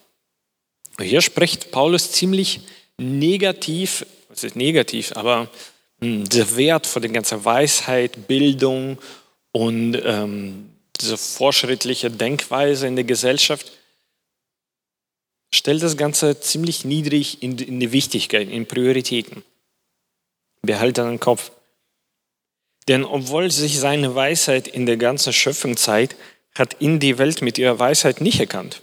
[1.00, 2.60] Hier spricht Paulus ziemlich
[2.98, 5.48] negativ, was ist negativ, aber
[6.00, 8.98] hm, der Wert von der ganzen Weisheit, Bildung
[9.52, 10.70] und ähm,
[11.00, 13.72] diese fortschrittliche Denkweise in der Gesellschaft
[15.52, 19.44] stellt das Ganze ziemlich niedrig in, in die Wichtigkeit, in Prioritäten.
[20.64, 21.50] Behalte den Kopf.
[22.88, 26.16] Denn obwohl sich seine Weisheit in der ganzen Schöpfung zeigt,
[26.54, 28.80] hat ihn die Welt mit ihrer Weisheit nicht erkannt.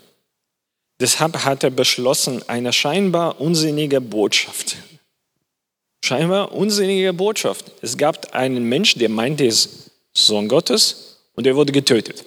[0.99, 4.77] Deshalb hat er beschlossen, eine scheinbar unsinnige Botschaft.
[6.03, 7.71] Scheinbar unsinnige Botschaft.
[7.81, 12.25] Es gab einen Mensch, der meinte, er ist Sohn Gottes und er wurde getötet.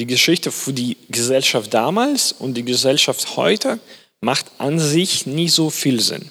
[0.00, 3.78] Die Geschichte für die Gesellschaft damals und die Gesellschaft heute
[4.20, 6.30] macht an sich nie so viel Sinn.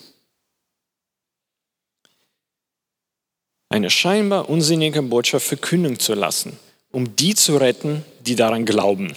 [3.74, 6.60] Eine scheinbar unsinnige Botschaft verkünden zu lassen,
[6.92, 9.16] um die zu retten, die daran glauben.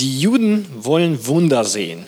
[0.00, 2.04] Die Juden wollen Wunder sehen.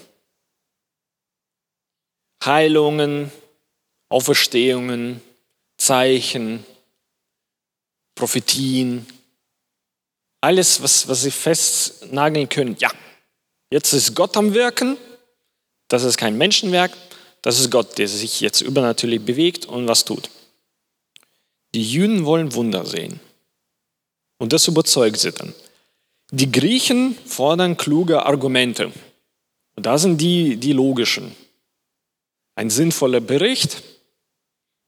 [2.44, 3.30] Heilungen,
[4.08, 5.20] Auferstehungen,
[5.76, 6.66] Zeichen,
[8.16, 9.06] Prophetien,
[10.40, 12.74] alles, was, was sie festnageln können.
[12.80, 12.90] Ja,
[13.70, 14.96] jetzt ist Gott am Wirken,
[15.86, 16.90] das ist kein Menschenwerk,
[17.44, 20.30] das ist Gott, der sich jetzt übernatürlich bewegt und was tut.
[21.74, 23.20] Die Juden wollen Wunder sehen.
[24.38, 25.52] Und das überzeugt sie dann.
[26.30, 28.92] Die Griechen fordern kluge Argumente.
[29.76, 31.36] Und da sind die, die logischen.
[32.54, 33.82] Ein sinnvoller Bericht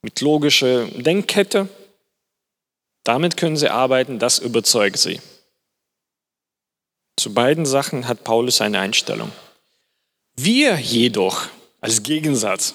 [0.00, 1.68] mit logischer Denkkette.
[3.04, 5.20] Damit können sie arbeiten, das überzeugt sie.
[7.18, 9.30] Zu beiden Sachen hat Paulus eine Einstellung.
[10.36, 11.48] Wir jedoch
[11.86, 12.74] als Gegensatz,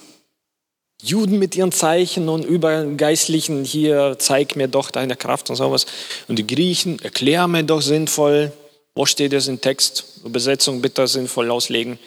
[1.03, 5.85] Juden mit ihren Zeichen und Übergeistlichen, hier, zeig mir doch deine Kraft und sowas.
[6.29, 8.53] Und die Griechen, erklär mir doch sinnvoll,
[8.95, 10.21] wo steht es im Text?
[10.23, 11.99] Übersetzung bitte sinnvoll auslegen.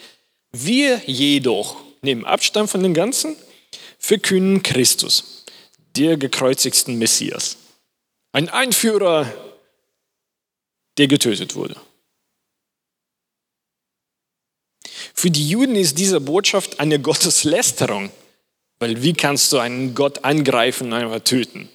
[0.53, 3.37] Wir jedoch nehmen Abstand von dem Ganzen,
[3.99, 5.45] verkünden Christus,
[5.97, 7.59] der gekreuzigsten Messias.
[8.33, 9.31] Ein Einführer,
[10.97, 11.77] der getötet wurde.
[15.15, 18.11] Für die Juden ist diese Botschaft eine Gotteslästerung,
[18.81, 21.69] weil wie kannst du einen Gott angreifen und einfach töten?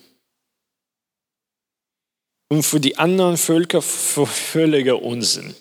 [2.50, 5.56] Und für die anderen Völker völliger Unsinn.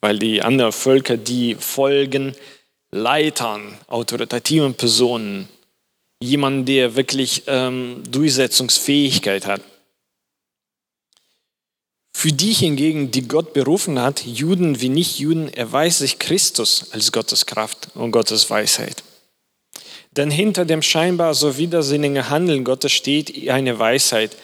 [0.00, 2.36] Weil die anderen Völker, die folgen
[2.90, 5.48] Leitern, autoritativen Personen,
[6.20, 9.62] jemand, der wirklich ähm, Durchsetzungsfähigkeit hat.
[12.16, 17.44] Für die hingegen, die Gott berufen hat, Juden wie Nicht-Juden, erweist sich Christus als Gottes
[17.44, 19.02] Kraft und Gottes Weisheit.
[20.12, 24.36] Denn hinter dem scheinbar so widersinnigen Handeln Gottes steht eine Weisheit,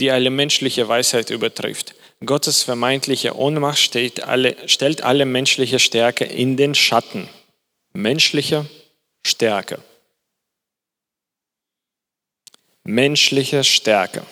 [0.00, 1.94] die alle menschliche Weisheit übertrifft.
[2.24, 7.28] Gottes vermeintliche Ohnmacht alle, stellt alle menschliche Stärke in den Schatten.
[7.94, 8.66] Menschliche
[9.26, 9.78] Stärke.
[12.84, 14.22] Menschliche Stärke.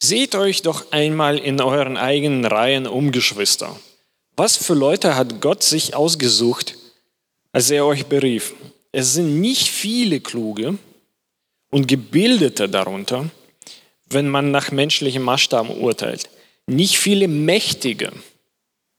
[0.00, 3.78] Seht euch doch einmal in euren eigenen Reihen um, Geschwister.
[4.36, 6.76] Was für Leute hat Gott sich ausgesucht,
[7.50, 8.54] als er euch berief?
[8.92, 10.78] Es sind nicht viele Kluge
[11.70, 13.28] und Gebildete darunter,
[14.08, 16.30] wenn man nach menschlichem Maßstab urteilt.
[16.66, 18.12] Nicht viele Mächtige,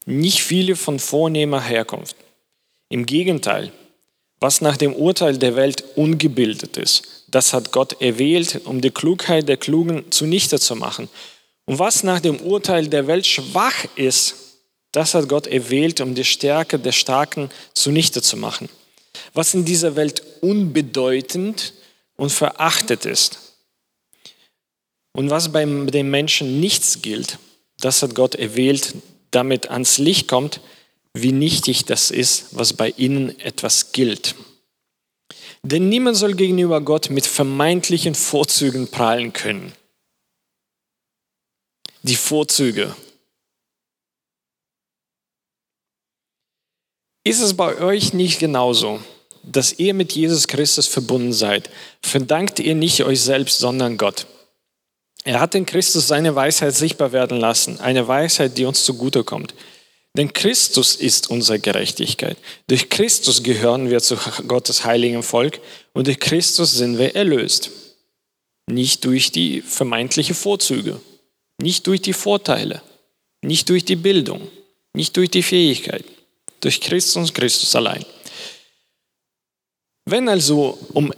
[0.05, 2.17] nicht viele von vornehmer Herkunft.
[2.89, 3.71] Im Gegenteil,
[4.39, 9.47] was nach dem Urteil der Welt ungebildet ist, das hat Gott erwählt, um die Klugheit
[9.47, 11.09] der Klugen zunichte zu machen.
[11.65, 14.35] Und was nach dem Urteil der Welt schwach ist,
[14.91, 18.69] das hat Gott erwählt, um die Stärke der Starken zunichte zu machen.
[19.33, 21.73] Was in dieser Welt unbedeutend
[22.15, 23.39] und verachtet ist
[25.13, 27.37] und was bei den Menschen nichts gilt,
[27.79, 28.95] das hat Gott erwählt,
[29.31, 30.59] damit ans Licht kommt,
[31.13, 34.35] wie nichtig das ist, was bei ihnen etwas gilt.
[35.63, 39.73] Denn niemand soll gegenüber Gott mit vermeintlichen Vorzügen prahlen können.
[42.03, 42.95] Die Vorzüge.
[47.25, 49.01] Ist es bei euch nicht genauso,
[49.43, 51.69] dass ihr mit Jesus Christus verbunden seid?
[52.01, 54.25] Verdankt ihr nicht euch selbst, sondern Gott.
[55.25, 59.53] Er hat in Christus seine Weisheit sichtbar werden lassen, eine Weisheit, die uns zugutekommt.
[59.53, 59.78] kommt.
[60.17, 62.37] Denn Christus ist unsere Gerechtigkeit.
[62.67, 64.17] Durch Christus gehören wir zu
[64.47, 65.59] Gottes heiligen Volk
[65.93, 67.69] und durch Christus sind wir erlöst.
[68.67, 70.99] Nicht durch die vermeintlichen Vorzüge,
[71.61, 72.81] nicht durch die Vorteile,
[73.41, 74.47] nicht durch die Bildung,
[74.93, 76.05] nicht durch die Fähigkeit,
[76.59, 78.05] durch Christus und Christus allein.
[80.05, 81.13] Wenn also, um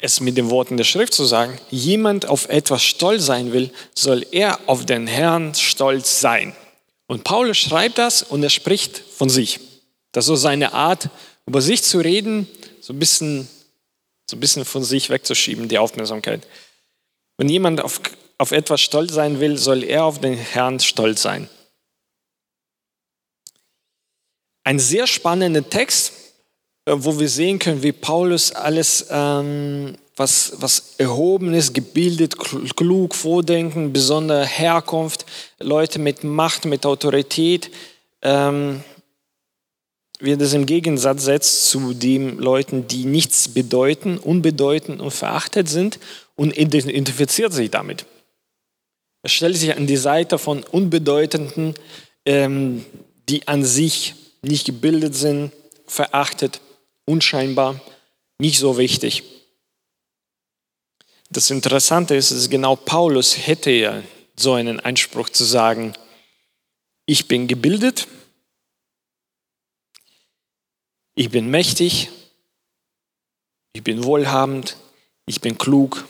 [0.00, 4.24] es mit den Worten der Schrift zu sagen, jemand auf etwas stolz sein will, soll
[4.30, 6.54] er auf den Herrn stolz sein.
[7.08, 9.58] Und Paulus schreibt das und er spricht von sich.
[10.12, 11.08] Das ist so seine Art,
[11.46, 12.46] über sich zu reden,
[12.80, 13.48] so ein bisschen,
[14.30, 16.46] so ein bisschen von sich wegzuschieben, die Aufmerksamkeit.
[17.38, 18.00] Wenn jemand auf,
[18.36, 21.48] auf etwas stolz sein will, soll er auf den Herrn stolz sein.
[24.64, 26.12] Ein sehr spannender Text,
[26.84, 32.36] äh, wo wir sehen können, wie Paulus alles ähm, was, was erhobenes, gebildet,
[32.76, 35.24] klug, vordenken, besondere Herkunft,
[35.58, 37.70] Leute mit Macht, mit Autorität,
[38.22, 38.82] ähm,
[40.20, 45.98] wird es im Gegensatz setzt zu den Leuten, die nichts bedeuten, unbedeutend und verachtet sind
[46.34, 48.04] und identifiziert sich damit.
[49.22, 51.74] Er stellt sich an die Seite von Unbedeutenden,
[52.24, 52.84] ähm,
[53.28, 55.52] die an sich nicht gebildet sind,
[55.86, 56.60] verachtet,
[57.04, 57.80] unscheinbar,
[58.38, 59.22] nicht so wichtig.
[61.30, 64.02] Das Interessante ist, dass genau Paulus hätte ja
[64.36, 65.92] so einen Anspruch zu sagen,
[67.04, 68.08] ich bin gebildet,
[71.14, 72.10] ich bin mächtig,
[73.72, 74.76] ich bin wohlhabend,
[75.26, 76.06] ich bin klug,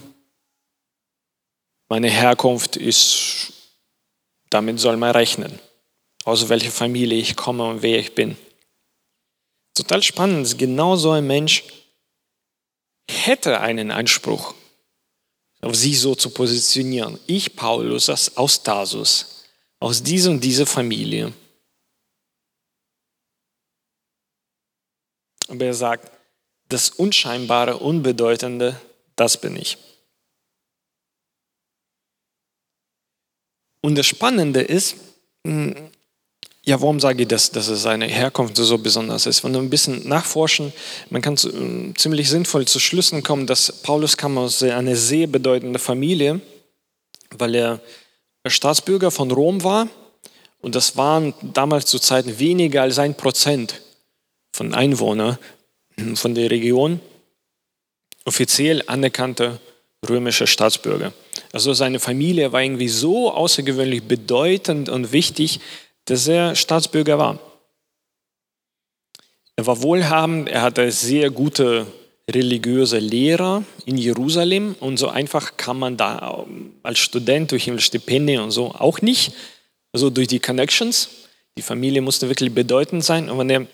[1.88, 3.52] meine Herkunft ist,
[4.50, 5.58] damit soll man rechnen,
[6.24, 8.36] aus welcher Familie ich komme und wer ich bin.
[9.74, 11.64] Total spannend, genau so ein Mensch
[13.10, 14.54] hätte einen Anspruch,
[15.62, 17.18] sich so zu positionieren.
[17.26, 19.44] Ich, Paulus, aus Tarsus,
[19.80, 21.32] aus dieser und dieser Familie.
[25.48, 26.12] Aber er sagt,
[26.68, 28.78] das Unscheinbare, Unbedeutende,
[29.16, 29.78] das bin ich.
[33.80, 34.96] Und das Spannende ist,
[35.44, 35.90] hm,
[36.68, 39.42] ja, warum sage ich das, dass seine Herkunft so besonders ist?
[39.42, 40.74] Wenn wir ein bisschen nachforschen,
[41.08, 45.28] man kann zu, hm, ziemlich sinnvoll zu Schlüssen kommen, dass Paulus kam aus einer sehr
[45.28, 46.42] bedeutenden Familie,
[47.30, 47.80] weil er
[48.46, 49.88] Staatsbürger von Rom war
[50.60, 53.80] und das waren damals zu Zeiten weniger als ein Prozent
[54.52, 55.38] von Einwohnern
[55.96, 57.00] hm, von der Region
[58.26, 59.58] offiziell anerkannte
[60.06, 61.14] römische Staatsbürger.
[61.50, 65.60] Also seine Familie war irgendwie so außergewöhnlich bedeutend und wichtig,
[66.08, 67.38] dass er Staatsbürger war.
[69.56, 71.86] Er war wohlhabend, er hatte sehr gute
[72.30, 76.46] religiöse Lehrer in Jerusalem und so einfach kann man da
[76.82, 79.32] als Student durch ein Stipendium und so auch nicht,
[79.92, 81.08] also durch die Connections.
[81.56, 83.66] Die Familie musste wirklich bedeutend sein und wenn er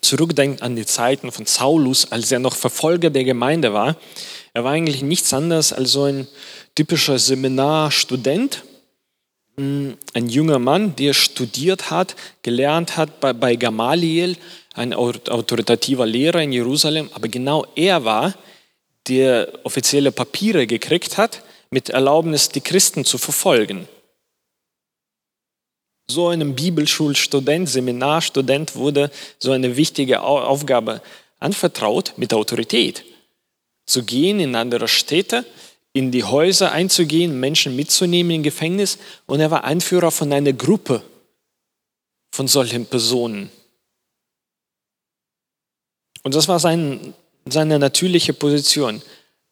[0.00, 3.96] zurückdenkt an die Zeiten von Saulus, als er noch Verfolger der Gemeinde war,
[4.54, 6.26] er war eigentlich nichts anderes als so ein
[6.74, 8.62] typischer Seminarstudent,
[10.14, 14.36] ein junger Mann, der studiert hat, gelernt hat bei, bei Gamaliel,
[14.74, 18.34] ein autoritativer Lehrer in Jerusalem, aber genau er war,
[19.08, 23.88] der offizielle Papiere gekriegt hat, mit Erlaubnis, die Christen zu verfolgen.
[26.08, 31.00] So einem Bibelschulstudent, Seminarstudent wurde so eine wichtige Aufgabe
[31.38, 33.04] anvertraut mit Autorität
[33.86, 35.44] zu gehen in andere Städte,
[35.92, 38.98] in die Häuser einzugehen, Menschen mitzunehmen im Gefängnis.
[39.26, 41.02] Und er war Anführer von einer Gruppe
[42.32, 43.50] von solchen Personen.
[46.22, 47.14] Und das war sein,
[47.44, 49.02] seine natürliche Position.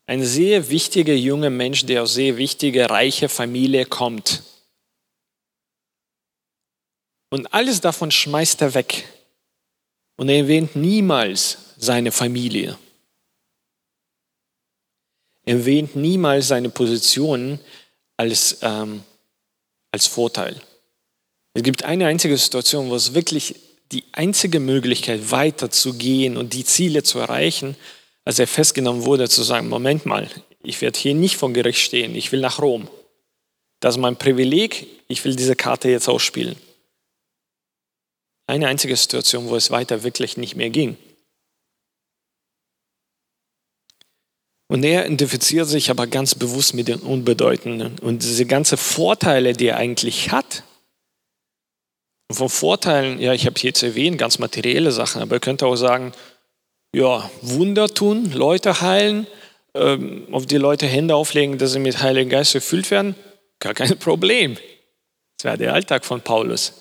[0.07, 4.43] Ein sehr wichtiger junger Mensch, der aus sehr wichtiger, reicher Familie kommt.
[7.31, 9.05] Und alles davon schmeißt er weg.
[10.17, 12.77] Und er erwähnt niemals seine Familie
[15.45, 17.59] erwähnt niemals seine Position
[18.17, 19.03] als, ähm,
[19.93, 20.61] als Vorteil.
[21.55, 23.57] Es gibt eine einzige Situation, wo es wirklich
[23.93, 27.77] die einzige Möglichkeit weiterzugehen und die Ziele zu erreichen,
[28.25, 30.29] als er festgenommen wurde, zu sagen, Moment mal,
[30.63, 32.89] ich werde hier nicht vor Gericht stehen, ich will nach Rom.
[33.81, 36.57] Das ist mein Privileg, ich will diese Karte jetzt ausspielen.
[38.47, 40.97] Eine einzige Situation, wo es weiter wirklich nicht mehr ging.
[44.71, 47.99] Und er identifiziert sich aber ganz bewusst mit den Unbedeutenden.
[47.99, 50.63] Und diese ganzen Vorteile, die er eigentlich hat,
[52.31, 56.13] von Vorteilen, ja, ich habe jetzt erwähnt, ganz materielle Sachen, aber er könnte auch sagen,
[56.95, 59.27] ja, Wunder tun, Leute heilen,
[59.75, 63.17] ähm, auf die Leute Hände auflegen, dass sie mit Heiligen Geist erfüllt werden,
[63.59, 64.57] gar kein Problem.
[65.37, 66.75] Das wäre der Alltag von Paulus.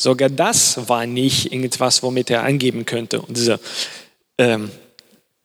[0.00, 3.20] Sogar das war nicht irgendwas, womit er angeben könnte.
[3.20, 3.58] Und diese
[4.38, 4.70] ähm,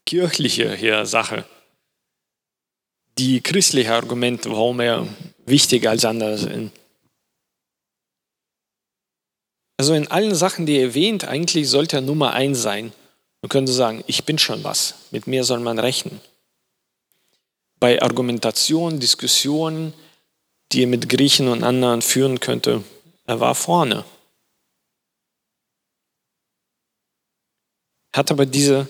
[0.06, 1.44] kirchliche hier Sache,
[3.22, 5.07] die christliche Argumente, warum er
[5.45, 6.72] wichtiger als andere sind.
[9.78, 12.91] Also in allen Sachen, die er erwähnt, eigentlich sollte er Nummer eins sein.
[13.41, 16.19] Man könnte sagen, ich bin schon was, mit mir soll man rechnen.
[17.80, 19.93] Bei Argumentation, Diskussionen,
[20.72, 22.84] die er mit Griechen und anderen führen könnte,
[23.26, 24.03] er war vorne.
[28.15, 28.88] Hat aber diese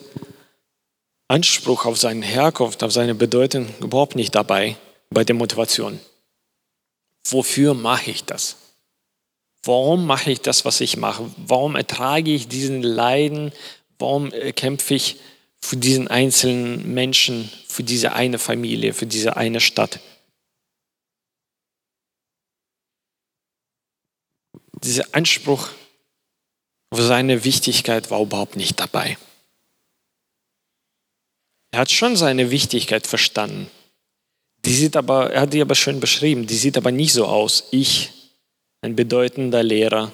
[1.32, 4.76] Anspruch auf seine Herkunft, auf seine Bedeutung überhaupt nicht dabei
[5.10, 6.00] bei der Motivation.
[7.30, 8.58] Wofür mache ich das?
[9.64, 11.30] Warum mache ich das, was ich mache?
[11.38, 13.54] Warum ertrage ich diesen Leiden?
[13.98, 15.18] Warum äh, kämpfe ich
[15.64, 20.00] für diesen einzelnen Menschen, für diese eine Familie, für diese eine Stadt.
[24.84, 25.70] Dieser Anspruch
[26.90, 29.18] auf seine Wichtigkeit war überhaupt nicht dabei.
[31.72, 33.72] Er hat schon seine Wichtigkeit verstanden.
[34.66, 37.64] Die sieht aber, er hat die aber schön beschrieben, die sieht aber nicht so aus.
[37.72, 38.12] Ich,
[38.82, 40.12] ein bedeutender Lehrer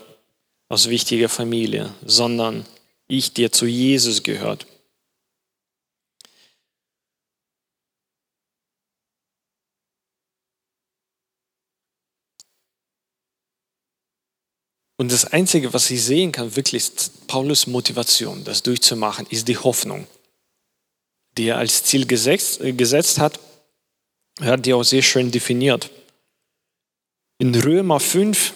[0.69, 2.65] aus wichtiger Familie, sondern
[3.07, 4.67] ich, der zu Jesus gehört.
[14.99, 19.57] Und das Einzige, was ich sehen kann, wirklich ist Paulus Motivation, das durchzumachen, ist die
[19.57, 20.07] Hoffnung,
[21.37, 23.39] die er als Ziel gesetzt, äh, gesetzt hat.
[24.41, 25.89] Hat die auch sehr schön definiert.
[27.39, 28.53] In Römer 5,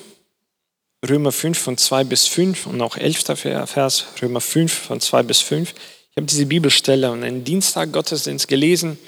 [1.08, 3.36] Römer 5 von 2 bis 5 und auch 11.
[3.68, 5.74] Vers, Römer 5 von 2 bis 5.
[6.12, 9.00] Ich habe diese Bibelstelle und einen Dienstag Gottesdienst gelesen,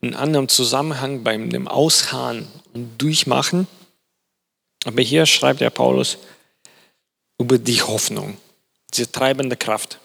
[0.00, 3.66] in anderem Zusammenhang beim dem Ausharren und Durchmachen.
[4.84, 6.18] Aber hier schreibt der Paulus,
[7.38, 8.36] über die Hoffnung,
[8.92, 10.00] diese treibende Kraft.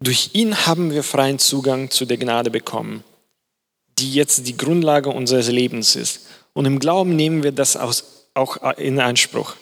[0.00, 3.02] Durch ihn haben wir freien Zugang zu der Gnade bekommen,
[3.98, 6.26] die jetzt die Grundlage unseres Lebens ist.
[6.52, 9.56] Und im Glauben nehmen wir das auch in Anspruch.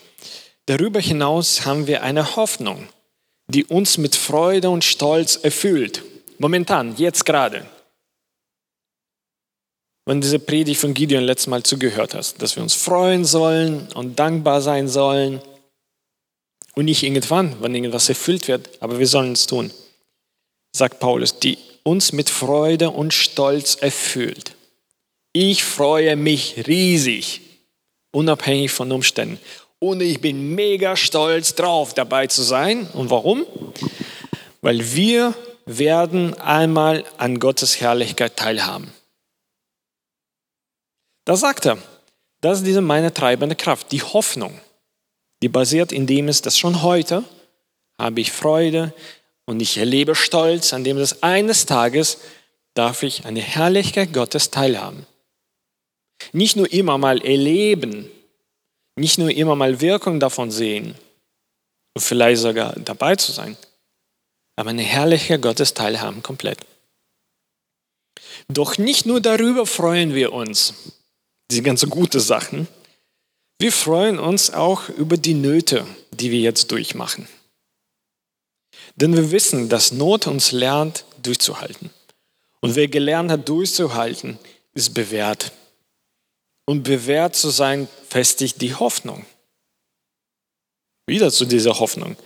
[0.67, 2.89] Darüber hinaus haben wir eine Hoffnung,
[3.49, 6.03] die uns mit Freude und Stolz erfüllt.
[6.39, 7.67] Momentan, jetzt gerade.
[10.07, 14.19] Wenn diese Predigt von Gideon letztes Mal zugehört hast, dass wir uns freuen sollen und
[14.19, 15.41] dankbar sein sollen
[16.75, 19.71] und nicht irgendwann, wenn irgendwas erfüllt wird, aber wir sollen es tun,
[20.75, 24.55] sagt Paulus, die uns mit Freude und Stolz erfüllt.
[25.33, 27.41] Ich freue mich riesig,
[28.13, 29.39] unabhängig von Umständen.
[29.79, 32.87] Und ich bin mega stolz drauf, dabei zu sein.
[32.95, 33.45] Und warum?
[34.61, 35.35] Weil wir
[35.67, 38.93] werden einmal an Gottes Herrlichkeit teilhaben.
[41.25, 41.79] Da sagt er,
[42.41, 44.59] das ist diese meine treibende Kraft, die Hoffnung
[45.45, 47.23] die basiert in dem ist, dass schon heute
[47.99, 48.95] habe ich Freude
[49.47, 52.19] und ich erlebe Stolz, an dem es eines Tages
[52.75, 55.07] darf ich an der Herrlichkeit Gottes teilhaben.
[56.33, 58.11] Nicht nur immer mal erleben,
[58.97, 60.95] nicht nur immer mal Wirkung davon sehen
[61.95, 63.57] und vielleicht sogar dabei zu sein,
[64.57, 66.59] aber eine Herrlichkeit Gottes teilhaben komplett.
[68.49, 70.75] Doch nicht nur darüber freuen wir uns,
[71.51, 72.69] diese ganzen gute Sachen,
[73.61, 77.29] wir freuen uns auch über die Nöte, die wir jetzt durchmachen.
[78.97, 81.91] Denn wir wissen, dass Not uns lernt, durchzuhalten.
[82.61, 84.39] Und wer gelernt hat, durchzuhalten,
[84.73, 85.53] ist bewährt.
[86.67, 89.27] Und bewährt zu sein, festigt die Hoffnung.
[91.07, 92.17] Wieder zu dieser Hoffnung.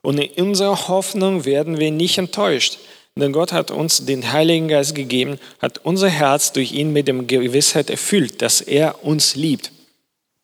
[0.00, 2.78] Und in unserer Hoffnung werden wir nicht enttäuscht.
[3.14, 7.14] Denn Gott hat uns den Heiligen Geist gegeben, hat unser Herz durch ihn mit der
[7.14, 9.70] Gewissheit erfüllt, dass er uns liebt.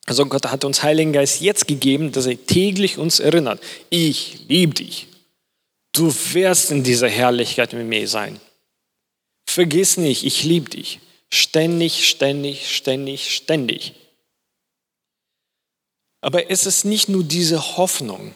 [0.05, 3.61] Also Gott hat uns Heiligen Geist jetzt gegeben, dass er täglich uns erinnert.
[3.89, 5.08] Ich liebe dich.
[5.93, 8.41] Du wirst in dieser Herrlichkeit mit mir sein.
[9.49, 11.01] Vergiss nicht, ich liebe dich.
[11.31, 13.95] Ständig, ständig, ständig, ständig.
[16.21, 18.35] Aber es ist nicht nur diese Hoffnung,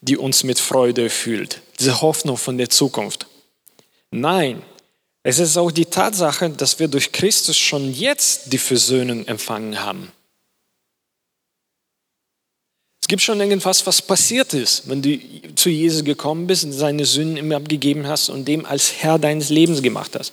[0.00, 3.26] die uns mit Freude erfüllt, diese Hoffnung von der Zukunft.
[4.10, 4.62] Nein,
[5.22, 10.12] es ist auch die Tatsache, dass wir durch Christus schon jetzt die Versöhnung empfangen haben.
[13.02, 15.18] Es gibt schon irgendwas, was passiert ist, wenn du
[15.54, 19.50] zu Jesus gekommen bist und seine Sünden ihm abgegeben hast und dem als Herr deines
[19.50, 20.32] Lebens gemacht hast.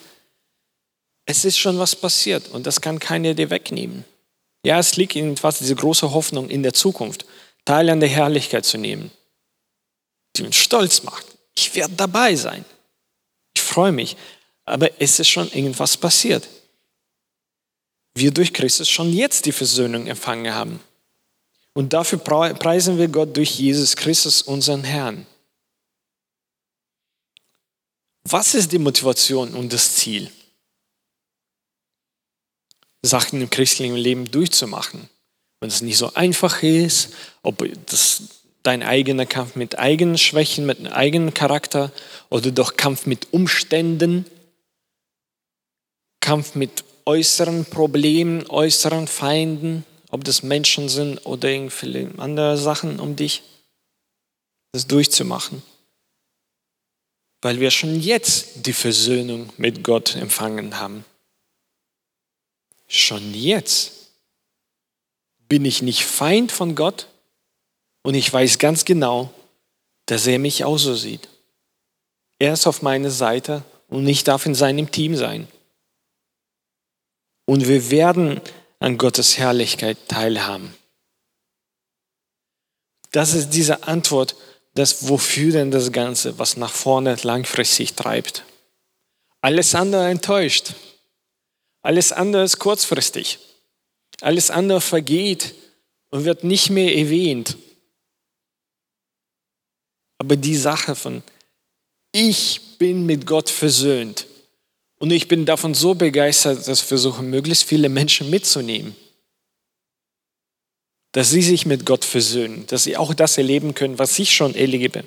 [1.26, 4.05] Es ist schon was passiert und das kann keiner dir wegnehmen.
[4.63, 7.26] Ja, es liegt irgendwas, diese große Hoffnung in der Zukunft,
[7.65, 9.11] Teil an der Herrlichkeit zu nehmen,
[10.36, 11.26] die uns stolz macht.
[11.55, 12.65] Ich werde dabei sein.
[13.55, 14.15] Ich freue mich.
[14.65, 16.47] Aber es ist schon irgendwas passiert.
[18.15, 20.80] Wir durch Christus schon jetzt die Versöhnung empfangen haben.
[21.74, 25.26] Und dafür preisen wir Gott durch Jesus Christus, unseren Herrn.
[28.24, 30.30] Was ist die Motivation und das Ziel?
[33.01, 35.09] Sachen im christlichen Leben durchzumachen.
[35.61, 37.13] Wenn es nicht so einfach ist,
[37.43, 38.24] ob das
[38.63, 41.91] dein eigener Kampf mit eigenen Schwächen, mit einem eigenen Charakter
[42.30, 44.26] oder doch Kampf mit Umständen,
[46.20, 53.16] Kampf mit äußeren Problemen, äußeren Feinden, ob das Menschen sind oder irgendwie andere Sachen um
[53.16, 53.43] dich,
[54.72, 55.62] das durchzumachen.
[57.41, 61.05] Weil wir schon jetzt die Versöhnung mit Gott empfangen haben.
[62.88, 64.12] Schon jetzt
[65.47, 67.07] bin ich nicht Feind von Gott
[68.03, 69.34] und ich weiß ganz genau,
[70.05, 71.30] dass er mich auch so sieht.
[72.39, 75.47] Er ist auf meiner Seite und ich darf in seinem Team sein.
[77.45, 78.41] Und wir werden
[78.80, 80.73] an Gottes Herrlichkeit teilhaben.
[83.11, 84.36] Das ist diese Antwort,
[84.75, 88.43] das wofür denn das Ganze, was nach vorne langfristig treibt.
[89.41, 90.73] Alles andere enttäuscht.
[91.82, 93.39] Alles andere ist kurzfristig.
[94.21, 95.55] Alles andere vergeht
[96.09, 97.57] und wird nicht mehr erwähnt.
[100.17, 101.23] Aber die Sache von,
[102.11, 104.27] ich bin mit Gott versöhnt
[105.00, 108.95] und ich bin davon so begeistert, dass ich versuche, möglichst viele Menschen mitzunehmen,
[111.14, 114.54] dass sie sich mit Gott versöhnen, dass sie auch das erleben können, was ich schon
[114.56, 115.04] erlebe.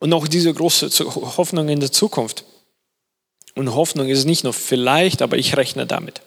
[0.00, 0.88] Und auch diese große
[1.36, 2.44] Hoffnung in der Zukunft.
[3.54, 6.20] Und Hoffnung ist nicht nur vielleicht, aber ich rechne damit.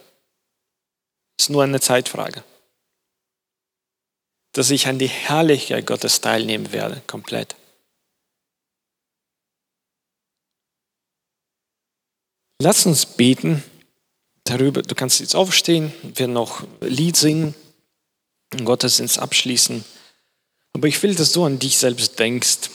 [1.37, 2.43] Es ist nur eine Zeitfrage.
[4.53, 7.55] Dass ich an die Herrlichkeit Gottes teilnehmen werde, komplett.
[12.59, 13.63] Lass uns beten
[14.43, 14.81] darüber.
[14.81, 17.53] Du kannst jetzt aufstehen, wir noch Lied singen,
[18.63, 19.83] Gottesdienst abschließen.
[20.73, 22.69] Aber ich will, dass du an dich selbst denkst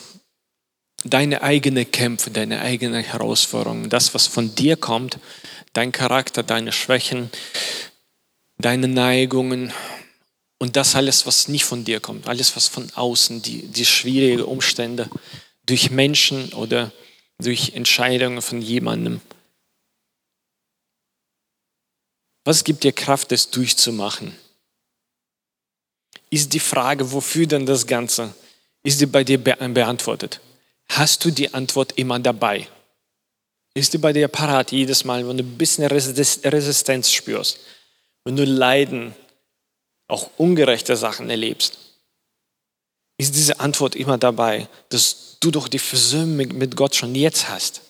[1.03, 5.19] deine eigenen Kämpfe, deine eigenen Herausforderungen, das, was von dir kommt,
[5.73, 7.29] dein Charakter, deine Schwächen,
[8.57, 9.73] deine Neigungen
[10.59, 14.43] und das alles, was nicht von dir kommt, alles, was von außen, die, die schwierigen
[14.43, 15.09] Umstände
[15.65, 16.91] durch Menschen oder
[17.37, 19.19] durch Entscheidungen von jemandem.
[22.43, 24.35] Was gibt dir Kraft, das durchzumachen?
[26.29, 28.33] Ist die Frage, wofür denn das Ganze,
[28.83, 30.41] ist die bei dir beantwortet?
[30.89, 32.67] hast du die Antwort immer dabei.
[33.73, 37.59] Ist die bei dir parat jedes Mal, wenn du ein bisschen Resistenz spürst,
[38.23, 39.15] wenn du Leiden,
[40.07, 41.77] auch ungerechte Sachen erlebst?
[43.17, 47.81] Ist diese Antwort immer dabei, dass du doch die Versöhnung mit Gott schon jetzt hast?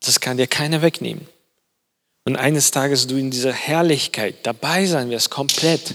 [0.00, 1.26] Das kann dir keiner wegnehmen.
[2.24, 5.94] Und eines Tages du in dieser Herrlichkeit dabei sein wirst, komplett